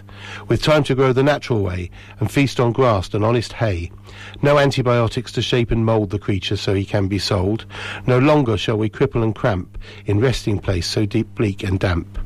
With 0.49 0.63
time 0.63 0.85
to 0.85 0.95
grow 0.95 1.13
the 1.13 1.23
natural 1.23 1.63
way 1.63 1.91
and 2.19 2.31
feast 2.31 2.61
on 2.61 2.73
grass 2.73 3.13
and 3.15 3.25
honest 3.25 3.55
hay. 3.55 3.91
No 4.43 4.59
antibiotics 4.59 5.33
to 5.33 5.43
shape 5.43 5.71
and 5.71 5.85
mould 5.85 6.11
the 6.11 6.19
creature 6.19 6.57
so 6.57 6.75
he 6.75 6.85
can 6.85 7.09
be 7.09 7.19
sold. 7.19 7.67
No 8.07 8.19
longer 8.19 8.57
shall 8.57 8.77
we 8.77 8.91
cripple 8.91 9.23
and 9.23 9.35
cramp 9.35 9.79
in 10.07 10.21
resting 10.21 10.59
place 10.59 10.87
so 10.87 11.07
deep, 11.07 11.35
bleak 11.35 11.63
and 11.63 11.81
damp. 11.81 12.19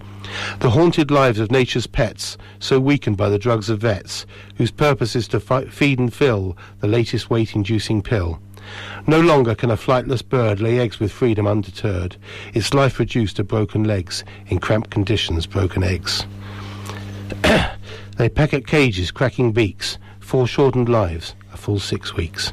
The 0.61 0.71
haunted 0.71 1.11
lives 1.11 1.39
of 1.39 1.51
nature's 1.51 1.87
pets, 1.87 2.39
so 2.59 2.81
weakened 2.81 3.17
by 3.17 3.29
the 3.29 3.39
drugs 3.39 3.69
of 3.69 3.81
vets, 3.81 4.25
whose 4.57 4.71
purpose 4.71 5.15
is 5.15 5.29
to 5.29 5.39
fi- 5.39 5.67
feed 5.67 5.99
and 5.99 6.13
fill 6.13 6.57
the 6.81 6.89
latest 6.89 7.29
weight-inducing 7.31 8.03
pill. 8.03 8.41
No 9.07 9.21
longer 9.21 9.55
can 9.55 9.71
a 9.71 9.77
flightless 9.77 10.27
bird 10.27 10.61
lay 10.61 10.79
eggs 10.79 10.99
with 10.99 11.13
freedom 11.13 11.47
undeterred, 11.47 12.17
its 12.53 12.75
life 12.75 12.99
reduced 12.99 13.37
to 13.37 13.45
broken 13.45 13.85
legs, 13.85 14.25
in 14.47 14.59
cramped 14.59 14.91
conditions, 14.91 15.47
broken 15.47 15.83
eggs. 15.83 16.27
They 18.17 18.29
peck 18.29 18.55
at 18.55 18.67
cages, 18.67 19.11
cracking 19.11 19.51
beaks, 19.51 19.99
foreshortened 20.21 20.89
lives, 20.89 21.35
a 21.53 21.57
full 21.57 21.81
six 21.81 22.15
weeks. 22.15 22.53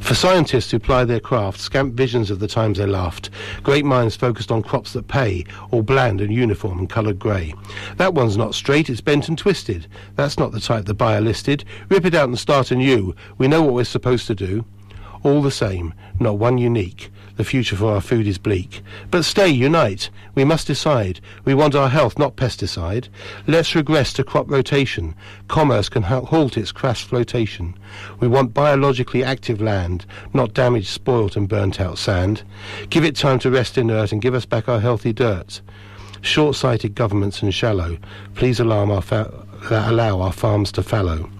For 0.00 0.14
scientists 0.14 0.70
who 0.70 0.80
ply 0.80 1.04
their 1.04 1.20
craft, 1.20 1.60
scant 1.60 1.94
visions 1.94 2.30
of 2.30 2.40
the 2.40 2.48
times 2.48 2.78
they 2.78 2.86
laughed, 2.86 3.30
great 3.62 3.84
minds 3.84 4.16
focused 4.16 4.50
on 4.50 4.62
crops 4.62 4.92
that 4.94 5.06
pay, 5.06 5.44
all 5.70 5.82
bland 5.82 6.20
and 6.20 6.32
uniform 6.32 6.78
and 6.78 6.90
coloured 6.90 7.18
grey. 7.18 7.54
That 7.96 8.14
one's 8.14 8.36
not 8.36 8.54
straight, 8.54 8.90
it's 8.90 9.00
bent 9.00 9.28
and 9.28 9.38
twisted. 9.38 9.86
That's 10.16 10.38
not 10.38 10.50
the 10.50 10.60
type 10.60 10.86
the 10.86 10.94
buyer 10.94 11.20
listed. 11.20 11.64
Rip 11.88 12.04
it 12.04 12.14
out 12.14 12.28
and 12.28 12.38
start 12.38 12.70
anew. 12.70 13.14
We 13.36 13.46
know 13.46 13.62
what 13.62 13.74
we're 13.74 13.84
supposed 13.84 14.26
to 14.28 14.34
do. 14.34 14.64
All 15.22 15.42
the 15.42 15.50
same, 15.50 15.94
not 16.20 16.38
one 16.38 16.58
unique. 16.58 17.10
The 17.36 17.44
future 17.44 17.76
for 17.76 17.92
our 17.92 18.00
food 18.00 18.26
is 18.26 18.36
bleak. 18.36 18.82
But 19.12 19.24
stay, 19.24 19.48
unite. 19.48 20.10
We 20.34 20.44
must 20.44 20.66
decide. 20.66 21.20
We 21.44 21.54
want 21.54 21.76
our 21.76 21.88
health, 21.88 22.18
not 22.18 22.34
pesticide. 22.34 23.08
Let's 23.46 23.76
regress 23.76 24.12
to 24.14 24.24
crop 24.24 24.50
rotation. 24.50 25.14
Commerce 25.46 25.88
can 25.88 26.02
ha- 26.02 26.22
halt 26.22 26.56
its 26.56 26.72
crass 26.72 27.00
flotation. 27.00 27.74
We 28.18 28.26
want 28.26 28.54
biologically 28.54 29.22
active 29.22 29.60
land, 29.60 30.04
not 30.34 30.52
damaged, 30.52 30.88
spoilt 30.88 31.36
and 31.36 31.48
burnt 31.48 31.80
out 31.80 31.98
sand. 31.98 32.42
Give 32.90 33.04
it 33.04 33.14
time 33.14 33.38
to 33.40 33.50
rest 33.52 33.78
inert 33.78 34.10
and 34.10 34.20
give 34.20 34.34
us 34.34 34.44
back 34.44 34.68
our 34.68 34.80
healthy 34.80 35.12
dirt. 35.12 35.60
Short-sighted 36.22 36.96
governments 36.96 37.40
and 37.42 37.54
shallow. 37.54 37.98
Please 38.34 38.58
alarm 38.58 38.90
our 38.90 39.02
fa- 39.02 39.32
allow 39.70 40.20
our 40.20 40.32
farms 40.32 40.72
to 40.72 40.82
fallow. 40.82 41.30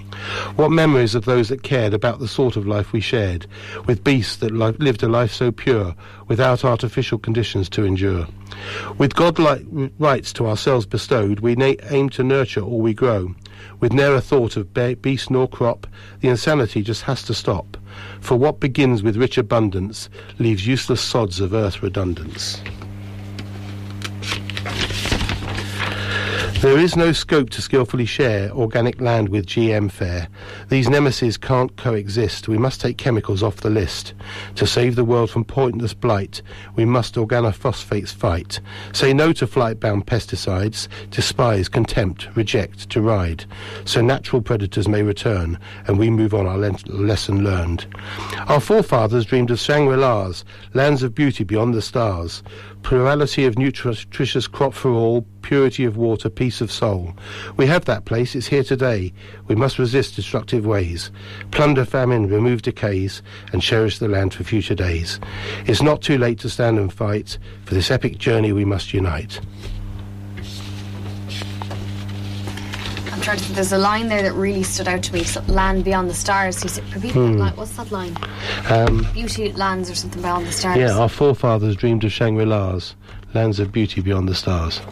What 0.57 0.71
memories 0.71 1.15
of 1.15 1.25
those 1.25 1.49
that 1.49 1.63
cared 1.63 1.95
about 1.95 2.19
the 2.19 2.29
sort 2.29 2.57
of 2.57 2.67
life 2.67 2.93
we 2.93 3.01
shared, 3.01 3.47
with 3.87 4.05
beasts 4.05 4.37
that 4.37 4.53
li- 4.53 4.77
lived 4.79 5.03
a 5.03 5.09
life 5.09 5.33
so 5.33 5.51
pure, 5.53 5.95
without 6.27 6.65
artificial 6.65 7.19
conditions 7.19 7.69
to 7.71 7.85
endure? 7.85 8.27
With 8.99 9.15
godlike 9.15 9.65
rights 9.99 10.33
to 10.35 10.47
ourselves 10.47 10.87
bestowed, 10.87 11.41
we 11.41 11.55
na- 11.55 11.75
aim 11.91 12.09
to 12.11 12.25
nurture 12.25 12.61
all 12.61 12.81
we 12.81 12.95
grow. 12.95 13.35
With 13.81 13.93
ne'er 13.93 14.15
a 14.15 14.21
thought 14.21 14.57
of 14.57 14.75
be- 14.75 14.95
beast 14.95 15.31
nor 15.31 15.49
crop, 15.49 15.87
the 16.21 16.29
insanity 16.29 16.83
just 16.83 17.03
has 17.03 17.23
to 17.25 17.35
stop. 17.35 17.77
For 18.21 18.37
what 18.37 18.61
begins 18.61 19.03
with 19.03 19.17
rich 19.17 19.39
abundance 19.39 20.09
leaves 20.39 20.67
useless 20.67 21.01
sods 21.01 21.41
of 21.41 21.53
earth 21.55 21.83
redundance. 21.83 22.61
There 26.61 26.77
is 26.77 26.97
no 26.97 27.13
scope 27.13 27.51
to 27.51 27.63
skillfully 27.63 28.05
share 28.05 28.51
organic 28.51 29.01
land 29.01 29.29
with 29.29 29.47
GM 29.47 29.93
fare. 29.93 30.27
These 30.69 30.89
nemesis 30.89 31.37
can't 31.37 31.77
coexist. 31.77 32.49
We 32.49 32.59
must 32.59 32.81
take 32.81 32.99
chemicals 32.99 33.45
off 33.45 33.59
the 33.59 33.71
list. 33.71 34.13
To 34.57 34.67
save 34.67 34.97
the 34.97 35.05
world 35.05 35.31
from 35.31 35.45
pointless 35.45 35.95
blight, 35.95 36.43
we 36.75 36.85
must 36.85 37.15
organophosphates 37.15 38.13
fight. 38.13 38.59
Say 38.93 39.13
no 39.13 39.33
to 39.35 39.47
flight-bound 39.47 40.07
pesticides, 40.07 40.89
despise, 41.11 41.69
contempt, 41.69 42.27
reject, 42.35 42.89
deride. 42.89 43.45
So 43.85 44.01
natural 44.01 44.43
predators 44.43 44.89
may 44.89 45.05
return, 45.05 45.61
and 45.87 45.97
we 45.97 46.11
move 46.11 46.35
on 46.35 46.49
our 46.49 46.59
le- 46.59 46.77
lesson 46.89 47.45
learned. 47.45 47.87
Our 48.49 48.61
forefathers 48.61 49.27
dreamed 49.27 49.53
of 49.53 49.61
Shangri-Las, 49.61 50.45
lands 50.75 51.05
of 51.05 51.15
beauty 51.15 51.45
beyond 51.45 51.75
the 51.75 51.83
stars 51.83 52.43
plurality 52.83 53.45
of 53.45 53.59
nutritious 53.59 54.47
crop 54.47 54.73
for 54.73 54.91
all, 54.93 55.27
purity 55.49 55.87
of 55.87 55.97
water, 55.97 56.29
peace 56.29 56.61
of 56.61 56.71
soul. 56.71 57.15
We 57.57 57.65
have 57.69 57.87
that 57.87 58.05
place, 58.05 58.35
it's 58.35 58.49
here 58.49 58.63
today. 58.63 59.15
We 59.47 59.55
must 59.55 59.79
resist 59.79 60.15
destructive 60.15 60.67
ways, 60.67 61.11
plunder 61.53 61.87
famine, 61.87 62.29
remove 62.29 62.61
decays, 62.61 63.23
and 63.55 63.63
cherish 63.63 63.99
the 63.99 64.09
land 64.09 64.35
for 64.35 64.45
future 64.45 64.75
days. 64.75 65.19
It's 65.65 65.81
not 65.81 66.03
too 66.03 66.19
late 66.19 66.39
to 66.41 66.51
stand 66.51 66.79
and 66.79 66.93
fight. 66.93 67.39
For 67.65 67.73
this 67.75 67.91
epic 67.91 68.19
journey 68.19 68.53
we 68.53 68.67
must 68.67 68.93
unite. 68.93 69.41
I'm 73.11 73.23
trying 73.23 73.39
to 73.39 73.45
think. 73.45 73.55
There's 73.55 73.73
a 73.73 73.79
line 73.79 74.09
there 74.09 74.23
that 74.23 74.35
really 74.35 74.63
stood 74.63 74.87
out 74.87 75.03
to 75.05 75.15
me. 75.15 75.25
So, 75.25 75.41
land 75.49 75.83
beyond 75.83 76.11
the 76.11 76.15
stars. 76.15 76.63
You 76.63 76.69
said, 76.69 76.85
repeat 76.95 77.15
that 77.15 77.21
line. 77.21 77.57
What's 77.57 77.75
that 77.79 77.91
line? 77.91 78.15
Um, 78.69 79.07
Beauty 79.15 79.51
lands 79.53 79.89
or 79.91 79.95
something 79.95 80.21
beyond 80.21 80.47
the 80.47 80.53
stars. 80.53 80.77
yeah, 80.77 80.93
our 80.99 81.09
forefathers 81.09 81.75
dreamed 81.75 82.05
of 82.05 82.13
Shangri-Las, 82.13 82.95
lands 83.33 83.59
of 83.61 83.73
beauty 83.73 84.03
beyond 84.03 84.29
the 84.29 84.35
stars. 84.35 84.83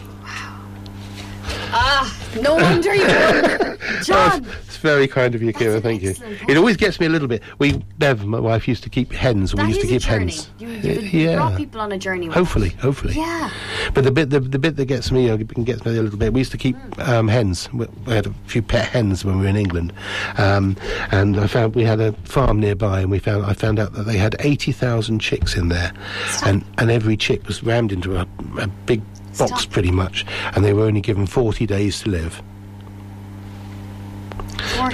No 2.42 2.54
wonder 2.56 2.94
you 2.94 3.06
won. 3.06 3.78
John. 4.02 4.46
It's 4.66 4.76
very 4.76 5.08
kind 5.08 5.34
of 5.34 5.42
you, 5.42 5.52
Ciara. 5.52 5.76
an 5.76 5.82
Thank 5.82 6.02
you. 6.02 6.14
point. 6.14 6.50
It 6.50 6.56
always 6.56 6.76
gets 6.76 7.00
me 7.00 7.06
a 7.06 7.08
little 7.08 7.28
bit. 7.28 7.42
We, 7.58 7.78
Bev, 7.98 8.24
my 8.26 8.38
wife, 8.38 8.68
used 8.68 8.82
to 8.82 8.90
keep 8.90 9.12
hens. 9.12 9.52
That 9.52 9.62
we 9.62 9.68
used 9.68 9.80
to 9.80 9.86
keep 9.86 10.02
hens. 10.02 10.50
You, 10.58 10.68
you, 10.68 11.00
yeah. 11.00 11.36
brought 11.36 11.56
people 11.56 11.80
on 11.80 11.92
a 11.92 11.98
journey. 11.98 12.28
With 12.28 12.36
Hopefully, 12.36 12.70
hopefully. 12.70 13.14
Yeah. 13.14 13.50
But 13.94 14.04
the 14.04 14.10
bit, 14.10 14.30
the, 14.30 14.40
the 14.40 14.58
bit 14.58 14.76
that 14.76 14.84
gets 14.84 15.10
me, 15.10 15.30
uh, 15.30 15.36
gets 15.36 15.84
me 15.84 15.96
a 15.96 16.02
little 16.02 16.18
bit. 16.18 16.32
We 16.32 16.40
used 16.40 16.52
to 16.52 16.58
keep 16.58 16.76
um, 17.08 17.28
hens. 17.28 17.72
We 17.72 17.86
we 18.06 18.12
had 18.12 18.26
a 18.26 18.34
few 18.46 18.62
pet 18.62 18.88
hens 18.88 19.24
when 19.24 19.38
we 19.38 19.44
were 19.44 19.48
in 19.50 19.56
England, 19.56 19.92
um, 20.38 20.76
and 21.10 21.38
I 21.38 21.46
found 21.46 21.74
we 21.74 21.84
had 21.84 22.00
a 22.00 22.12
farm 22.24 22.60
nearby, 22.60 23.00
and 23.00 23.10
we 23.10 23.18
found 23.18 23.46
I 23.46 23.52
found 23.54 23.78
out 23.78 23.92
that 23.94 24.02
they 24.04 24.18
had 24.18 24.36
eighty 24.40 24.72
thousand 24.72 25.20
chicks 25.20 25.56
in 25.56 25.68
there, 25.68 25.92
Stop. 26.28 26.48
and 26.48 26.64
and 26.78 26.90
every 26.90 27.16
chick 27.16 27.46
was 27.46 27.62
rammed 27.62 27.92
into 27.92 28.16
a, 28.16 28.26
a 28.58 28.66
big 28.86 29.02
box 29.38 29.66
pretty 29.66 29.90
much, 29.90 30.24
and 30.54 30.64
they 30.64 30.72
were 30.72 30.84
only 30.84 31.00
given 31.00 31.26
forty 31.26 31.66
days 31.66 32.00
to 32.02 32.10
live, 32.10 32.42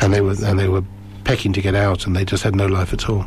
and 0.00 0.12
they 0.12 0.20
were 0.20 0.34
and 0.44 0.58
they 0.58 0.68
were 0.68 0.82
pecking 1.24 1.52
to 1.54 1.60
get 1.62 1.74
out, 1.74 2.06
and 2.06 2.14
they 2.16 2.24
just 2.24 2.42
had 2.42 2.54
no 2.56 2.66
life 2.66 2.92
at 2.92 3.08
all. 3.08 3.24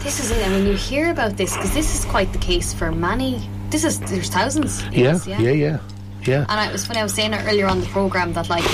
This 0.00 0.20
is 0.20 0.30
it. 0.30 0.38
And 0.38 0.52
when 0.54 0.66
you 0.66 0.74
hear 0.74 1.10
about 1.10 1.36
this, 1.36 1.54
because 1.56 1.74
this 1.74 1.94
is 1.98 2.04
quite 2.06 2.32
the 2.32 2.38
case 2.38 2.72
for 2.72 2.90
many. 2.92 3.46
This 3.70 3.84
is 3.84 4.00
there's 4.00 4.28
thousands. 4.28 4.82
Yeah, 4.86 5.12
this, 5.12 5.26
yeah, 5.26 5.38
yeah, 5.40 5.78
yeah. 6.24 6.40
And 6.48 6.58
I 6.60 6.72
was 6.72 6.88
when 6.88 6.96
I 6.96 7.02
was 7.02 7.14
saying 7.14 7.32
it 7.32 7.44
earlier 7.46 7.66
on 7.66 7.80
the 7.80 7.86
program 7.86 8.32
that 8.32 8.48
like 8.48 8.64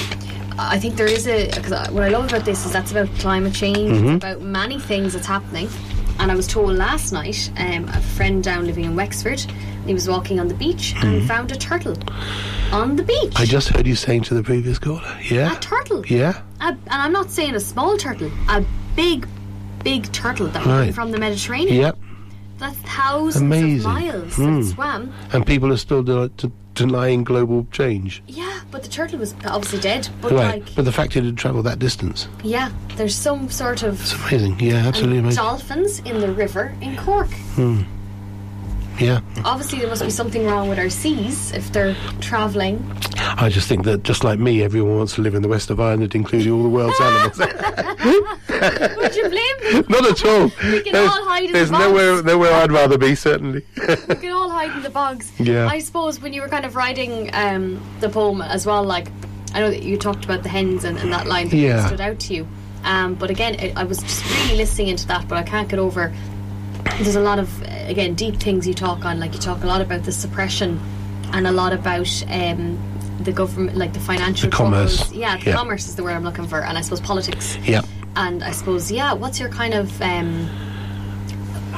I 0.58 0.78
think 0.78 0.96
there 0.96 1.06
is 1.10 1.26
a 1.28 1.46
because 1.48 1.90
what 1.92 2.02
I 2.02 2.08
love 2.08 2.26
about 2.28 2.44
this 2.44 2.64
is 2.64 2.72
that's 2.72 2.92
about 2.92 3.08
climate 3.18 3.52
change, 3.54 3.76
Mm-hmm. 3.90 4.08
it's 4.16 4.24
about 4.24 4.40
many 4.40 4.78
things 4.78 5.12
that's 5.12 5.26
happening. 5.26 5.68
And 6.18 6.32
I 6.32 6.34
was 6.34 6.46
told 6.46 6.74
last 6.74 7.12
night, 7.12 7.50
um, 7.58 7.84
a 7.88 8.00
friend 8.00 8.42
down 8.42 8.66
living 8.66 8.84
in 8.84 8.96
Wexford, 8.96 9.40
he 9.86 9.92
was 9.94 10.08
walking 10.08 10.40
on 10.40 10.48
the 10.48 10.54
beach 10.54 10.94
and 11.02 11.26
found 11.28 11.52
a 11.52 11.56
turtle 11.56 11.96
on 12.72 12.96
the 12.96 13.02
beach. 13.02 13.34
I 13.36 13.44
just 13.44 13.68
heard 13.68 13.86
you 13.86 13.94
saying 13.94 14.22
to 14.22 14.34
the 14.34 14.42
previous 14.42 14.78
caller, 14.78 15.02
yeah, 15.30 15.56
a 15.56 15.60
turtle. 15.60 16.04
yeah. 16.06 16.40
A, 16.60 16.68
and 16.68 16.78
I'm 16.88 17.12
not 17.12 17.30
saying 17.30 17.54
a 17.54 17.60
small 17.60 17.96
turtle, 17.96 18.30
a 18.48 18.64
big, 18.96 19.28
big 19.84 20.10
turtle 20.12 20.48
that 20.48 20.64
Right. 20.66 20.94
from 20.94 21.10
the 21.12 21.18
Mediterranean. 21.18 21.76
Yep. 21.76 21.98
That's 22.58 22.76
thousands 22.78 23.42
Amazing. 23.42 23.78
of 23.78 23.84
miles 23.84 24.34
Hmm. 24.34 24.60
that 24.60 24.66
swam. 24.74 25.12
And 25.32 25.46
people 25.46 25.70
are 25.72 25.76
still 25.76 26.02
de- 26.02 26.30
de- 26.30 26.50
denying 26.76 27.24
global 27.24 27.66
change. 27.72 28.22
Yeah, 28.28 28.60
but 28.70 28.84
the 28.84 28.88
turtle 28.88 29.18
was 29.18 29.34
obviously 29.44 29.80
dead. 29.80 30.08
But 30.20 30.32
right. 30.32 30.62
like, 30.62 30.74
but 30.76 30.84
the 30.84 30.92
fact 30.92 31.16
it 31.16 31.24
had 31.24 31.36
travelled 31.36 31.66
that 31.66 31.80
distance, 31.80 32.28
yeah, 32.44 32.70
there's 32.96 33.16
some 33.16 33.50
sort 33.50 33.82
of 33.82 34.00
it's 34.00 34.14
amazing. 34.14 34.60
Yeah, 34.60 34.86
absolutely 34.86 35.18
um, 35.18 35.24
amazing. 35.24 35.42
dolphins 35.42 35.98
in 36.00 36.20
the 36.20 36.30
river 36.30 36.74
in 36.80 36.96
Cork. 36.96 37.30
Hmm. 37.56 37.82
Yeah. 38.98 39.20
Obviously, 39.44 39.78
there 39.80 39.88
must 39.88 40.02
be 40.02 40.10
something 40.10 40.46
wrong 40.46 40.68
with 40.68 40.78
our 40.78 40.88
seas 40.90 41.52
if 41.52 41.70
they're 41.72 41.94
travelling. 42.20 42.82
I 43.18 43.48
just 43.50 43.68
think 43.68 43.84
that 43.84 44.02
just 44.04 44.24
like 44.24 44.38
me, 44.38 44.62
everyone 44.62 44.96
wants 44.96 45.14
to 45.16 45.22
live 45.22 45.34
in 45.34 45.42
the 45.42 45.48
west 45.48 45.70
of 45.70 45.78
Ireland, 45.80 46.14
including 46.14 46.52
all 46.52 46.62
the 46.62 46.68
world's 46.68 46.98
animals. 47.00 47.38
Would 48.96 49.16
you 49.16 49.28
blame 49.28 49.72
them? 49.72 49.84
Not 49.88 50.06
at 50.10 50.24
all. 50.24 50.44
We 50.70 50.80
can 50.82 50.92
there's 50.92 51.10
all 51.10 51.24
hide 51.24 51.44
in 51.44 51.52
the 51.52 51.58
there's 51.58 51.70
bogs. 51.70 51.84
nowhere, 51.84 52.22
nowhere 52.22 52.52
I'd 52.54 52.72
rather 52.72 52.98
be, 52.98 53.14
certainly. 53.14 53.64
We 54.08 54.14
can 54.16 54.32
all 54.32 54.50
hide 54.50 54.74
in 54.76 54.82
the 54.82 54.90
bogs. 54.90 55.32
Yeah. 55.46 55.68
I 55.68 55.78
suppose 55.80 56.18
when 56.20 56.32
you 56.32 56.40
were 56.40 56.48
kind 56.48 56.64
of 56.64 56.74
writing 56.74 57.30
um, 57.34 57.80
the 58.00 58.08
poem 58.08 58.40
as 58.42 58.66
well, 58.66 58.82
like 58.82 59.08
I 59.54 59.60
know 59.60 59.70
that 59.70 59.82
you 59.82 59.96
talked 59.96 60.24
about 60.24 60.42
the 60.42 60.48
hens 60.48 60.84
and, 60.84 60.98
and 60.98 61.12
that 61.12 61.26
line 61.26 61.48
that 61.50 61.56
Yeah. 61.56 61.86
stood 61.86 62.00
out 62.00 62.18
to 62.20 62.34
you. 62.34 62.48
Um, 62.84 63.14
but 63.14 63.30
again, 63.30 63.56
I, 63.60 63.72
I 63.76 63.84
was 63.84 63.98
just 64.02 64.24
really 64.24 64.56
listening 64.56 64.88
into 64.88 65.06
that, 65.08 65.28
but 65.28 65.38
I 65.38 65.42
can't 65.42 65.68
get 65.68 65.78
over. 65.78 66.12
There's 66.98 67.16
a 67.16 67.20
lot 67.20 67.38
of 67.38 67.62
again 67.88 68.14
deep 68.14 68.36
things 68.36 68.66
you 68.66 68.74
talk 68.74 69.04
on, 69.04 69.18
like 69.20 69.32
you 69.34 69.40
talk 69.40 69.62
a 69.62 69.66
lot 69.66 69.80
about 69.80 70.02
the 70.04 70.12
suppression, 70.12 70.80
and 71.32 71.46
a 71.46 71.52
lot 71.52 71.72
about 71.72 72.08
um, 72.30 72.78
the 73.20 73.32
government, 73.32 73.76
like 73.76 73.92
the 73.92 74.00
financial 74.00 74.50
The 74.50 74.56
commerce. 74.56 74.96
troubles. 74.96 75.16
Yeah, 75.16 75.36
the 75.38 75.46
Yeah. 75.50 75.56
commerce 75.56 75.88
is 75.88 75.96
the 75.96 76.02
word 76.04 76.12
I'm 76.12 76.24
looking 76.24 76.46
for, 76.46 76.60
and 76.62 76.76
I 76.76 76.80
suppose 76.82 77.00
politics. 77.00 77.56
yeah. 77.64 77.82
And 78.16 78.42
I 78.42 78.52
suppose, 78.52 78.90
yeah, 78.90 79.12
what's 79.12 79.38
your 79.38 79.48
kind 79.50 79.74
of 79.74 80.00
um, 80.00 80.48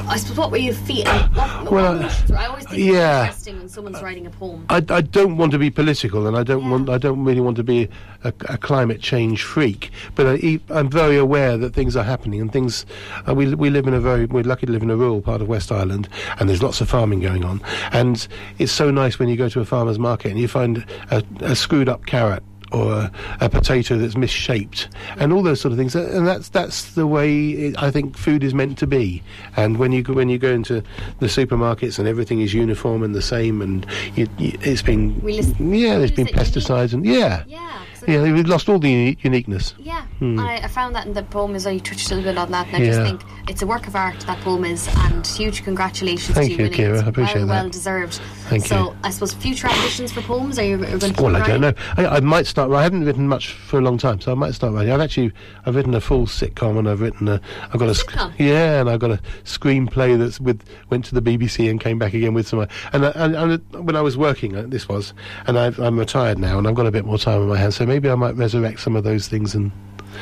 I 0.09 0.17
suppose 0.17 0.37
what 0.37 0.51
were 0.51 0.57
your 0.57 0.73
feeling? 0.73 1.05
What, 1.05 1.35
what 1.63 1.71
Well, 1.71 1.93
were- 1.99 2.35
I 2.37 2.47
always 2.47 2.65
think 2.65 2.79
yeah. 2.83 3.25
it's 3.27 3.45
interesting 3.47 3.57
when 3.59 3.69
someone's 3.69 4.01
writing 4.01 4.25
a 4.25 4.31
poem. 4.31 4.65
I, 4.69 4.77
I 4.89 5.01
don't 5.01 5.37
want 5.37 5.51
to 5.51 5.59
be 5.59 5.69
political, 5.69 6.25
and 6.27 6.35
I 6.35 6.41
don't 6.43 6.63
Yeah. 6.63 6.69
want. 6.71 6.89
I 6.89 6.97
don't 6.97 7.23
really 7.23 7.41
want 7.41 7.57
to 7.57 7.63
be 7.63 7.87
a, 8.23 8.29
a 8.49 8.57
climate 8.57 9.01
change 9.01 9.43
freak. 9.43 9.91
But 10.15 10.25
I, 10.27 10.59
I'm 10.71 10.89
very 10.89 11.17
aware 11.17 11.57
that 11.57 11.73
things 11.75 11.95
are 11.95 12.03
happening, 12.03 12.41
and 12.41 12.51
things. 12.51 12.85
Uh, 13.27 13.35
we 13.35 13.53
we 13.53 13.69
live 13.69 13.87
in 13.87 13.93
a 13.93 13.99
very. 13.99 14.25
We're 14.25 14.43
lucky 14.43 14.65
to 14.65 14.71
live 14.71 14.81
in 14.83 14.89
a 14.89 14.95
rural 14.97 15.21
part 15.21 15.41
of 15.41 15.47
West 15.47 15.71
Ireland, 15.71 16.09
and 16.39 16.49
there's 16.49 16.63
lots 16.63 16.81
of 16.81 16.89
farming 16.89 17.19
going 17.19 17.45
on. 17.45 17.61
And 17.91 18.27
it's 18.57 18.71
so 18.71 18.89
nice 18.89 19.19
when 19.19 19.29
you 19.29 19.35
go 19.37 19.47
to 19.49 19.59
a 19.61 19.65
farmer's 19.65 19.99
market 19.99 20.31
and 20.31 20.39
you 20.39 20.47
find 20.47 20.85
a, 21.11 21.23
a 21.41 21.55
screwed 21.55 21.87
up 21.87 22.05
carrot. 22.07 22.41
Or 22.71 22.91
a, 22.93 23.11
a 23.41 23.49
potato 23.49 23.97
that's 23.97 24.15
misshaped, 24.15 24.89
and 25.17 25.33
all 25.33 25.41
those 25.41 25.59
sort 25.59 25.71
of 25.71 25.77
things, 25.77 25.95
and 25.95 26.27
that's 26.27 26.49
that's 26.49 26.93
the 26.93 27.07
way 27.07 27.49
it, 27.49 27.81
I 27.81 27.89
think 27.89 28.15
food 28.15 28.43
is 28.43 28.53
meant 28.53 28.77
to 28.77 28.87
be. 28.87 29.23
And 29.57 29.77
when 29.77 29.91
you 29.91 30.03
go, 30.03 30.13
when 30.13 30.29
you 30.29 30.37
go 30.37 30.51
into 30.51 30.83
the 31.19 31.25
supermarkets 31.25 31.97
and 31.97 32.07
everything 32.07 32.41
is 32.41 32.53
uniform 32.53 33.01
and 33.01 33.15
the 33.15 33.21
same, 33.21 33.61
and 33.61 33.85
you, 34.15 34.27
you, 34.37 34.57
it's 34.61 34.83
been 34.83 35.19
We 35.21 35.39
yeah, 35.39 35.97
there's 35.97 36.11
been 36.11 36.27
pesticides 36.27 36.93
and 36.93 37.05
yeah, 37.05 37.43
Yeah. 37.47 37.81
Yeah, 38.09 38.23
we've 38.23 38.47
lost 38.47 38.69
all 38.69 38.79
the 38.79 39.17
uniqueness. 39.21 39.75
Yeah, 39.79 40.03
Hmm. 40.19 40.39
I, 40.39 40.57
I 40.63 40.67
found 40.67 40.95
that 40.95 41.05
in 41.05 41.13
the 41.13 41.23
poem 41.23 41.55
as. 41.55 41.65
You 41.65 41.79
touched 41.79 42.11
a 42.11 42.15
little 42.15 42.31
bit 42.31 42.37
on 42.37 42.51
that, 42.51 42.67
and 42.73 42.83
I 42.83 42.85
just 42.85 43.01
think 43.01 43.21
it's 43.47 43.61
a 43.61 43.67
work 43.67 43.87
of 43.87 43.95
art. 43.95 44.19
That 44.21 44.39
poem 44.39 44.65
is, 44.65 44.87
and 44.97 45.25
huge 45.25 45.63
congratulations 45.63 46.35
Thank 46.35 46.55
to 46.55 46.63
you. 46.63 46.69
you. 46.69 46.75
Ciara. 46.75 46.95
It's 46.97 47.03
I 47.03 47.09
appreciate 47.09 47.35
well, 47.35 47.47
that. 47.47 47.53
well 47.63 47.69
deserved. 47.69 48.13
Thank 48.49 48.65
so, 48.65 48.91
you. 48.91 48.97
I 49.03 49.11
suppose 49.11 49.33
future 49.33 49.67
ambitions 49.67 50.11
for 50.11 50.21
poems. 50.21 50.57
Are 50.57 50.63
you, 50.63 50.77
going 50.77 50.99
to 50.99 51.23
Well, 51.23 51.35
I 51.35 51.47
don't 51.47 51.61
know. 51.61 51.73
I, 51.97 52.05
I 52.07 52.19
might 52.21 52.47
start. 52.47 52.71
I 52.71 52.81
haven't 52.81 53.05
written 53.05 53.27
much 53.27 53.53
for 53.53 53.77
a 53.77 53.81
long 53.81 53.97
time, 53.97 54.19
so 54.21 54.31
I 54.31 54.35
might 54.35 54.55
start 54.55 54.73
writing. 54.73 54.91
I've 54.91 55.01
actually 55.01 55.31
I've 55.65 55.75
written 55.75 55.93
a 55.93 56.01
full 56.01 56.25
sitcom, 56.25 56.79
and 56.79 56.89
I've 56.89 57.01
written 57.01 57.27
a 57.27 57.39
I've 57.71 57.79
got 57.79 57.89
a, 57.89 57.93
Sitcom? 57.93 58.33
yeah, 58.39 58.81
and 58.81 58.89
I've 58.89 58.99
got 58.99 59.11
a 59.11 59.19
screenplay 59.43 60.17
that's 60.17 60.39
with 60.39 60.61
went 60.89 61.05
to 61.05 61.15
the 61.15 61.21
BBC 61.21 61.69
and 61.69 61.79
came 61.79 61.99
back 61.99 62.13
again 62.13 62.33
with 62.33 62.47
some. 62.47 62.65
And, 62.93 63.03
and, 63.05 63.35
and 63.35 63.85
when 63.85 63.95
I 63.95 64.01
was 64.01 64.17
working, 64.17 64.55
uh, 64.55 64.63
this 64.67 64.87
was, 64.87 65.13
and 65.47 65.59
I've, 65.59 65.79
I'm 65.79 65.99
retired 65.99 66.39
now, 66.39 66.57
and 66.57 66.67
I've 66.67 66.75
got 66.75 66.87
a 66.87 66.91
bit 66.91 67.05
more 67.05 67.17
time 67.17 67.41
on 67.41 67.47
my 67.49 67.57
hands, 67.57 67.75
so 67.75 67.85
maybe 67.85 67.98
I 68.07 68.15
might 68.15 68.35
resurrect 68.35 68.79
some 68.79 68.95
of 68.95 69.03
those 69.03 69.27
things 69.27 69.55
and. 69.55 69.71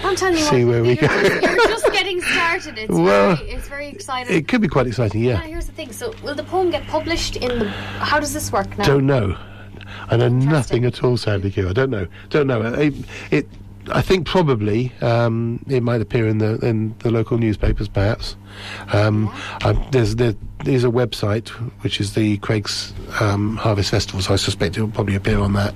I'm 0.03 0.15
telling 0.15 0.37
you 0.37 0.43
See 0.43 0.65
what, 0.65 0.71
where 0.71 0.83
we 0.83 0.95
go. 0.95 1.07
you're 1.07 1.39
just 1.67 1.91
getting 1.93 2.21
started. 2.21 2.77
It's 2.77 2.91
Well, 2.91 3.35
very, 3.37 3.49
it's 3.51 3.67
very 3.67 3.87
exciting. 3.87 4.35
It 4.35 4.47
could 4.47 4.61
be 4.61 4.67
quite 4.67 4.85
exciting, 4.85 5.23
yeah, 5.23 5.33
yeah. 5.33 5.41
here's 5.41 5.65
the 5.65 5.71
thing. 5.71 5.91
So, 5.93 6.13
will 6.23 6.35
the 6.35 6.43
poem 6.43 6.69
get 6.71 6.85
published 6.87 7.37
in 7.37 7.59
the? 7.59 7.69
How 7.69 8.19
does 8.19 8.33
this 8.33 8.51
work 8.51 8.77
now? 8.77 8.83
Don't 8.83 9.05
know. 9.05 9.37
I 10.09 10.17
know 10.17 10.27
nothing 10.29 10.85
at 10.85 11.03
all, 11.03 11.17
sadly, 11.17 11.51
Ciara. 11.51 11.69
I 11.69 11.73
don't 11.73 11.89
know. 11.89 12.07
Don't 12.29 12.47
know. 12.47 12.61
It, 12.61 12.93
it 13.31 13.47
I 13.91 14.01
think 14.01 14.27
probably 14.27 14.91
um, 15.01 15.63
it 15.67 15.81
might 15.81 16.01
appear 16.01 16.27
in 16.27 16.39
the 16.39 16.57
in 16.59 16.95
the 16.99 17.11
local 17.11 17.37
newspapers, 17.37 17.87
perhaps. 17.87 18.35
Um, 18.91 19.29
I, 19.61 19.73
there's 19.91 20.15
there 20.15 20.33
is 20.65 20.83
a 20.83 20.89
website 20.89 21.49
which 21.81 21.99
is 22.01 22.13
the 22.13 22.37
Creggs 22.39 22.93
um, 23.21 23.57
Harvest 23.57 23.91
Festival, 23.91 24.21
so 24.21 24.33
I 24.33 24.37
suspect 24.37 24.77
it 24.77 24.81
will 24.81 24.89
probably 24.89 25.15
appear 25.15 25.39
on 25.39 25.53
that. 25.53 25.73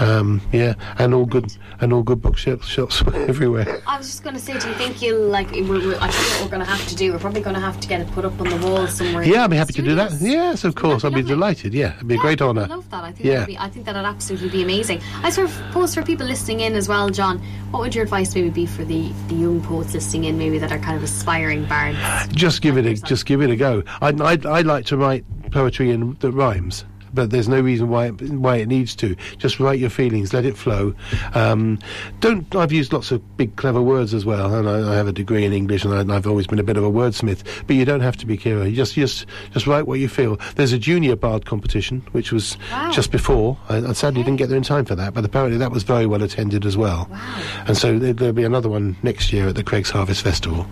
Um, 0.00 0.40
yeah, 0.52 0.74
and 0.98 1.14
all 1.14 1.24
good 1.26 1.52
and 1.80 1.92
all 1.92 2.02
good 2.02 2.20
bookshops 2.22 2.66
shops 2.66 3.02
everywhere. 3.14 3.80
I 3.86 3.96
was 3.98 4.06
just 4.06 4.22
going 4.22 4.34
to 4.34 4.40
say, 4.40 4.58
do 4.58 4.68
you 4.68 4.74
think 4.74 5.00
you'll 5.02 5.28
like? 5.28 5.50
We're, 5.50 5.62
we're, 5.64 5.98
I 6.00 6.08
think 6.10 6.32
what 6.34 6.42
we're 6.42 6.50
going 6.56 6.64
to 6.66 6.70
have 6.70 6.86
to 6.88 6.94
do. 6.94 7.12
We're 7.12 7.18
probably 7.18 7.40
going 7.40 7.54
to 7.54 7.60
have 7.60 7.80
to 7.80 7.88
get 7.88 8.00
it 8.00 8.10
put 8.12 8.24
up 8.24 8.38
on 8.40 8.48
the 8.48 8.56
wall 8.66 8.86
somewhere. 8.86 9.22
Yeah, 9.24 9.44
I'd 9.44 9.50
be 9.50 9.56
happy 9.56 9.72
to 9.74 9.82
do 9.82 9.94
that. 9.94 10.12
Yes, 10.20 10.64
of 10.64 10.74
course, 10.74 11.04
I'd 11.04 11.10
be 11.14 11.16
lovely? 11.22 11.34
delighted. 11.34 11.74
Yeah, 11.74 11.94
it'd 11.96 12.08
be 12.08 12.14
a 12.14 12.16
Yeah, 12.18 12.22
great 12.22 12.42
I 12.42 12.46
honour. 12.46 12.66
love 12.66 12.88
that. 12.90 13.04
I 13.04 13.12
think 13.12 13.24
Yeah. 13.26 13.34
that'd 13.40 13.46
be, 13.46 13.58
I 13.58 13.68
think 13.68 13.86
that'd 13.86 14.04
absolutely 14.04 14.48
be 14.50 14.62
amazing. 14.62 15.00
I 15.22 15.30
sort 15.30 15.48
of 15.48 15.54
suppose 15.54 15.94
for 15.94 16.02
people 16.02 16.26
listening 16.26 16.60
in 16.60 16.74
as 16.74 16.88
well, 16.88 17.08
John. 17.10 17.38
What 17.70 17.80
would 17.80 17.94
your 17.94 18.04
advice 18.04 18.34
maybe 18.34 18.50
be 18.50 18.66
for 18.66 18.84
the, 18.84 19.12
the 19.28 19.34
young 19.34 19.60
poets 19.62 19.92
listening 19.94 20.24
in, 20.24 20.38
maybe 20.38 20.58
that 20.58 20.72
are 20.72 20.78
kind 20.78 20.96
of 20.96 21.02
aspiring 21.02 21.64
bards? 21.66 21.98
Just 22.32 22.62
give 22.62 22.76
it 22.76 22.86
a 22.86 22.94
just 22.94 23.26
give 23.26 23.42
it 23.42 23.50
a 23.50 23.56
go. 23.56 23.82
I 24.00 24.08
I 24.10 24.38
I 24.48 24.60
like 24.62 24.86
to 24.86 24.96
write 24.96 25.24
poetry 25.50 25.90
in 25.90 26.14
that 26.20 26.30
rhymes. 26.32 26.84
But 27.16 27.30
there's 27.30 27.48
no 27.48 27.60
reason 27.60 27.88
why 27.88 28.06
it, 28.06 28.20
why 28.30 28.56
it 28.58 28.68
needs 28.68 28.94
to. 28.96 29.16
Just 29.38 29.58
write 29.58 29.80
your 29.80 29.90
feelings, 29.90 30.32
let 30.32 30.44
it 30.44 30.56
flow. 30.56 30.94
Um, 31.34 31.78
don't. 32.20 32.54
I've 32.54 32.70
used 32.72 32.92
lots 32.92 33.10
of 33.10 33.36
big 33.36 33.56
clever 33.56 33.82
words 33.82 34.14
as 34.14 34.24
well, 34.24 34.54
and 34.54 34.68
I, 34.68 34.92
I 34.92 34.94
have 34.94 35.08
a 35.08 35.12
degree 35.12 35.44
in 35.44 35.52
English, 35.52 35.84
and 35.84 35.92
I, 36.12 36.14
I've 36.14 36.26
always 36.28 36.46
been 36.46 36.58
a 36.60 36.62
bit 36.62 36.76
of 36.76 36.84
a 36.84 36.90
wordsmith. 36.90 37.42
But 37.66 37.74
you 37.74 37.84
don't 37.84 38.00
have 38.02 38.16
to 38.18 38.26
be 38.26 38.36
Ciara. 38.36 38.68
You 38.68 38.76
just 38.76 38.94
just 38.94 39.26
just 39.52 39.66
write 39.66 39.86
what 39.88 39.98
you 39.98 40.08
feel. 40.08 40.36
There's 40.54 40.72
a 40.72 40.78
junior 40.78 41.16
bard 41.16 41.46
competition, 41.46 42.02
which 42.12 42.30
was 42.32 42.56
Wow. 42.70 42.90
just 42.92 43.10
before. 43.10 43.56
I, 43.68 43.78
I 43.78 43.92
sadly 43.92 44.20
Okay. 44.20 44.26
didn't 44.28 44.38
get 44.38 44.48
there 44.50 44.56
in 44.58 44.62
time 44.62 44.84
for 44.84 44.94
that, 44.94 45.14
but 45.14 45.24
apparently 45.24 45.58
that 45.58 45.72
was 45.72 45.82
very 45.82 46.06
well 46.06 46.22
attended 46.22 46.64
as 46.66 46.76
well. 46.76 47.08
Wow. 47.10 47.64
And 47.66 47.76
so 47.76 47.98
there, 47.98 48.12
there'll 48.12 48.34
be 48.34 48.44
another 48.44 48.68
one 48.68 48.96
next 49.02 49.32
year 49.32 49.48
at 49.48 49.54
the 49.56 49.64
Creggs 49.64 49.90
Harvest 49.90 50.22
Festival. 50.22 50.66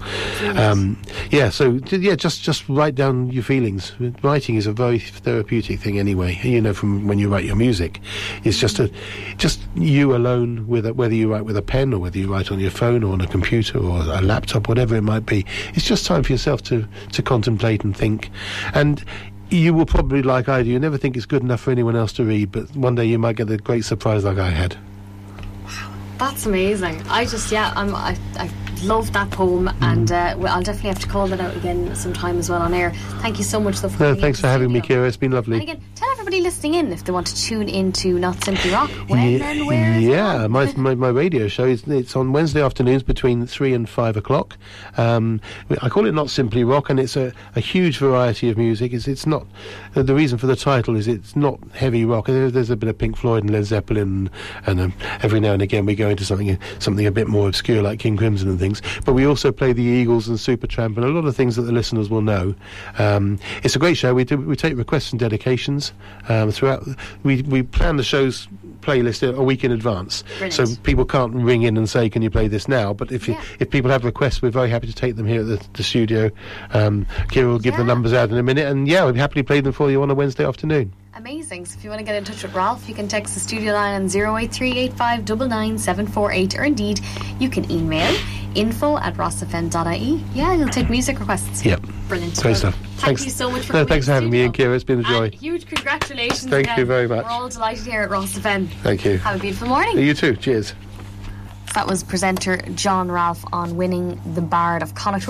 Um, 0.54 1.00
yeah, 1.30 1.48
so 1.48 1.80
yeah, 1.90 2.14
just 2.14 2.42
just 2.42 2.68
write 2.68 2.94
down 2.94 3.30
your 3.30 3.42
feelings. 3.42 3.92
Writing 4.22 4.56
is 4.56 4.66
a 4.66 4.72
very 4.72 4.98
therapeutic 4.98 5.80
thing 5.80 5.98
anyway. 5.98 6.33
You 6.42 6.60
know, 6.60 6.74
from 6.74 7.06
when 7.06 7.18
you 7.18 7.28
write 7.28 7.44
your 7.44 7.56
music, 7.56 8.00
it's 8.44 8.58
just 8.58 8.78
a 8.78 8.90
just 9.36 9.60
you 9.74 10.14
alone 10.14 10.66
with 10.66 10.86
a, 10.86 10.94
whether 10.94 11.14
you 11.14 11.30
write 11.30 11.44
with 11.44 11.56
a 11.56 11.62
pen 11.62 11.92
or 11.92 11.98
whether 11.98 12.18
you 12.18 12.32
write 12.32 12.50
on 12.50 12.60
your 12.60 12.70
phone 12.70 13.02
or 13.02 13.12
on 13.12 13.20
a 13.20 13.26
computer 13.26 13.78
or 13.78 14.00
a 14.00 14.20
laptop, 14.20 14.68
whatever 14.68 14.96
it 14.96 15.02
might 15.02 15.26
be. 15.26 15.44
It's 15.74 15.84
just 15.84 16.06
time 16.06 16.22
for 16.22 16.32
yourself 16.32 16.62
to 16.64 16.86
to 17.12 17.22
contemplate 17.22 17.84
and 17.84 17.96
think, 17.96 18.30
and. 18.74 19.04
You 19.50 19.74
will 19.74 19.86
probably, 19.86 20.22
like 20.22 20.48
I 20.48 20.62
do, 20.62 20.70
you 20.70 20.80
never 20.80 20.96
think 20.96 21.16
it's 21.16 21.26
good 21.26 21.42
enough 21.42 21.60
for 21.60 21.70
anyone 21.70 21.94
else 21.94 22.12
to 22.14 22.24
read, 22.24 22.50
but 22.50 22.74
one 22.74 22.96
day 22.96 23.04
you 23.04 23.18
might 23.18 23.36
get 23.36 23.48
a 23.50 23.58
great 23.58 23.84
surprise 23.84 24.24
like 24.24 24.38
I 24.38 24.48
had. 24.48 24.76
Wow, 25.64 25.94
that's 26.18 26.46
amazing. 26.46 27.00
I 27.08 27.26
just 27.26 27.52
yeah, 27.52 27.72
I'm 27.76 27.94
I, 27.94 28.16
I 28.36 28.50
love 28.82 29.12
that 29.12 29.30
poem, 29.30 29.66
Mm. 29.68 29.82
and 29.82 30.12
uh, 30.12 30.34
well, 30.38 30.54
I'll 30.54 30.62
definitely 30.62 30.90
have 30.90 30.98
to 31.00 31.08
call 31.08 31.26
that 31.28 31.40
out 31.40 31.56
again 31.56 31.94
sometime 31.94 32.38
as 32.38 32.50
well 32.50 32.60
on 32.62 32.74
air. 32.74 32.92
Thank 33.20 33.38
you 33.38 33.44
so 33.44 33.60
much 33.60 33.80
though. 33.80 33.88
For 33.88 34.02
No, 34.02 34.14
thanks 34.14 34.40
for 34.40 34.46
having 34.48 34.72
me. 34.72 34.80
Ciara. 34.80 35.06
It's 35.08 35.16
been 35.16 35.32
lovely. 35.32 35.54
And 35.54 35.62
again, 35.62 35.80
tell 35.94 36.08
everybody 36.12 36.40
listening 36.40 36.74
in 36.74 36.92
if 36.92 37.04
they 37.04 37.12
want 37.12 37.26
to 37.28 37.36
tune 37.36 37.68
into 37.68 38.18
Not 38.18 38.42
Simply 38.44 38.70
Rock. 38.70 38.90
When 39.08 39.22
Ye- 39.22 39.40
and 39.40 39.66
where? 39.66 39.98
Yeah, 39.98 40.46
my, 40.48 40.72
my 40.76 40.94
my 40.94 41.08
radio 41.08 41.48
show 41.48 41.64
is 41.64 41.84
it's 41.84 42.16
on 42.16 42.32
Wednesday 42.32 42.62
afternoons 42.62 43.02
between 43.02 43.46
three 43.46 43.72
and 43.74 43.88
five 43.88 44.16
o'clock. 44.16 44.56
Um, 44.96 45.40
I 45.82 45.88
call 45.88 46.06
it 46.06 46.12
not 46.12 46.30
simply 46.30 46.64
rock, 46.64 46.90
and 46.90 46.98
it's 46.98 47.16
a, 47.16 47.32
a 47.56 47.60
huge 47.60 47.98
variety 47.98 48.50
of 48.50 48.56
music. 48.58 48.92
It's 48.92 49.06
it's 49.08 49.26
not 49.26 49.46
uh, 49.96 50.02
the 50.02 50.14
reason 50.14 50.38
for 50.38 50.46
the 50.46 50.56
title 50.56 50.96
is 50.96 51.06
it's 51.08 51.36
not 51.36 51.58
heavy 51.74 52.04
rock. 52.04 52.26
There's, 52.26 52.52
there's 52.52 52.70
a 52.70 52.76
bit 52.76 52.88
of 52.88 52.98
Pink 52.98 53.16
Floyd 53.16 53.42
and 53.44 53.52
Led 53.52 53.64
Zeppelin, 53.64 54.30
and 54.66 54.80
um, 54.80 54.92
every 55.22 55.40
now 55.40 55.52
and 55.52 55.62
again 55.62 55.86
we 55.86 55.94
go 55.94 56.08
into 56.08 56.24
something 56.24 56.58
something 56.78 57.06
a 57.06 57.12
bit 57.12 57.28
more 57.28 57.48
obscure 57.48 57.82
like 57.82 57.98
King 58.00 58.16
Crimson 58.16 58.48
and 58.48 58.58
things. 58.58 58.63
But 59.04 59.12
we 59.12 59.26
also 59.26 59.52
play 59.52 59.72
the 59.72 59.82
Eagles 59.82 60.28
and 60.28 60.38
Supertramp 60.38 60.96
and 60.96 61.04
a 61.04 61.08
lot 61.08 61.24
of 61.26 61.36
things 61.36 61.56
that 61.56 61.62
the 61.62 61.72
listeners 61.72 62.08
will 62.08 62.22
know. 62.22 62.54
Um, 62.98 63.38
it's 63.62 63.76
a 63.76 63.78
great 63.78 63.96
show. 63.96 64.14
We 64.14 64.24
do 64.24 64.36
we 64.38 64.56
take 64.56 64.76
requests 64.76 65.10
and 65.12 65.20
dedications 65.20 65.92
um, 66.28 66.50
throughout. 66.50 66.86
We 67.22 67.42
we 67.42 67.62
plan 67.62 67.96
the 67.96 68.02
show's 68.04 68.48
playlist 68.80 69.22
a 69.26 69.42
week 69.42 69.64
in 69.64 69.72
advance, 69.72 70.22
Brilliant. 70.38 70.52
so 70.52 70.66
people 70.82 71.04
can't 71.06 71.32
ring 71.34 71.62
in 71.62 71.76
and 71.76 71.88
say, 71.88 72.08
"Can 72.10 72.22
you 72.22 72.30
play 72.30 72.48
this 72.48 72.68
now?" 72.68 72.92
But 72.92 73.12
if 73.12 73.26
you, 73.28 73.34
Yeah. 73.34 73.42
if 73.60 73.70
people 73.70 73.90
have 73.90 74.04
requests, 74.04 74.42
we're 74.42 74.50
very 74.50 74.68
happy 74.70 74.86
to 74.86 74.92
take 74.94 75.16
them 75.16 75.26
here 75.26 75.40
at 75.40 75.46
the, 75.46 75.66
the 75.74 75.82
studio. 75.82 76.30
Um, 76.72 77.06
Ciara 77.30 77.48
will 77.48 77.58
give 77.58 77.76
the 77.76 77.84
numbers 77.84 78.12
out 78.12 78.30
in 78.30 78.36
a 78.36 78.42
minute, 78.42 78.66
and 78.66 78.86
yeah, 78.88 79.04
we'll 79.04 79.14
happily 79.14 79.42
play 79.42 79.60
them 79.60 79.72
for 79.72 79.90
you 79.90 80.02
on 80.02 80.10
a 80.10 80.14
Wednesday 80.14 80.44
afternoon. 80.46 80.92
Amazing. 81.16 81.64
So 81.66 81.78
if 81.78 81.84
you 81.84 81.90
want 81.90 82.00
to 82.00 82.04
get 82.04 82.16
in 82.16 82.24
touch 82.24 82.42
with 82.42 82.52
Ralph, 82.54 82.88
you 82.88 82.94
can 82.94 83.06
text 83.06 83.34
the 83.34 83.40
studio 83.40 83.72
line 83.72 83.94
on 84.02 84.08
08385999748 84.08 86.58
or 86.58 86.64
indeed 86.64 86.98
you 87.38 87.48
can 87.48 87.70
email 87.70 88.12
info 88.56 88.98
at 88.98 89.14
rosfm.ie. 89.14 90.24
Yeah, 90.34 90.54
you'll 90.54 90.68
take 90.68 90.90
music 90.90 91.20
requests. 91.20 91.64
Yep. 91.64 91.82
Brilliant. 92.08 92.42
Great 92.42 92.56
stuff. 92.56 92.74
Thank 92.74 92.98
Thanks. 93.18 93.24
you 93.26 93.30
so 93.30 93.48
much 93.48 93.62
for 93.62 93.74
No, 93.74 93.78
coming 93.80 93.88
thanks 93.88 94.06
for 94.06 94.12
having 94.12 94.30
me, 94.30 94.42
and 94.42 94.52
Ciara. 94.54 94.74
It's 94.74 94.82
been 94.84 95.00
a 95.00 95.04
joy. 95.04 95.24
And 95.26 95.34
huge 95.34 95.66
congratulations. 95.66 96.50
Thank 96.50 96.66
again. 96.66 96.78
you 96.80 96.84
very 96.84 97.06
much. 97.06 97.24
We're 97.24 97.30
all 97.30 97.48
delighted 97.48 97.86
here 97.86 98.02
at 98.02 98.10
Ros 98.10 98.36
FM. 98.36 98.66
Thank 98.82 99.04
you. 99.04 99.18
Have 99.18 99.36
a 99.36 99.38
beautiful 99.38 99.68
morning. 99.68 99.98
You 99.98 100.14
too. 100.14 100.34
Cheers. 100.36 100.74
That 101.74 101.86
was 101.88 102.02
presenter 102.04 102.58
John 102.74 103.10
Ralph 103.10 103.44
on 103.52 103.76
winning 103.76 104.20
the 104.34 104.40
Bard 104.40 104.82
of 104.82 104.94
Connacht. 104.94 105.22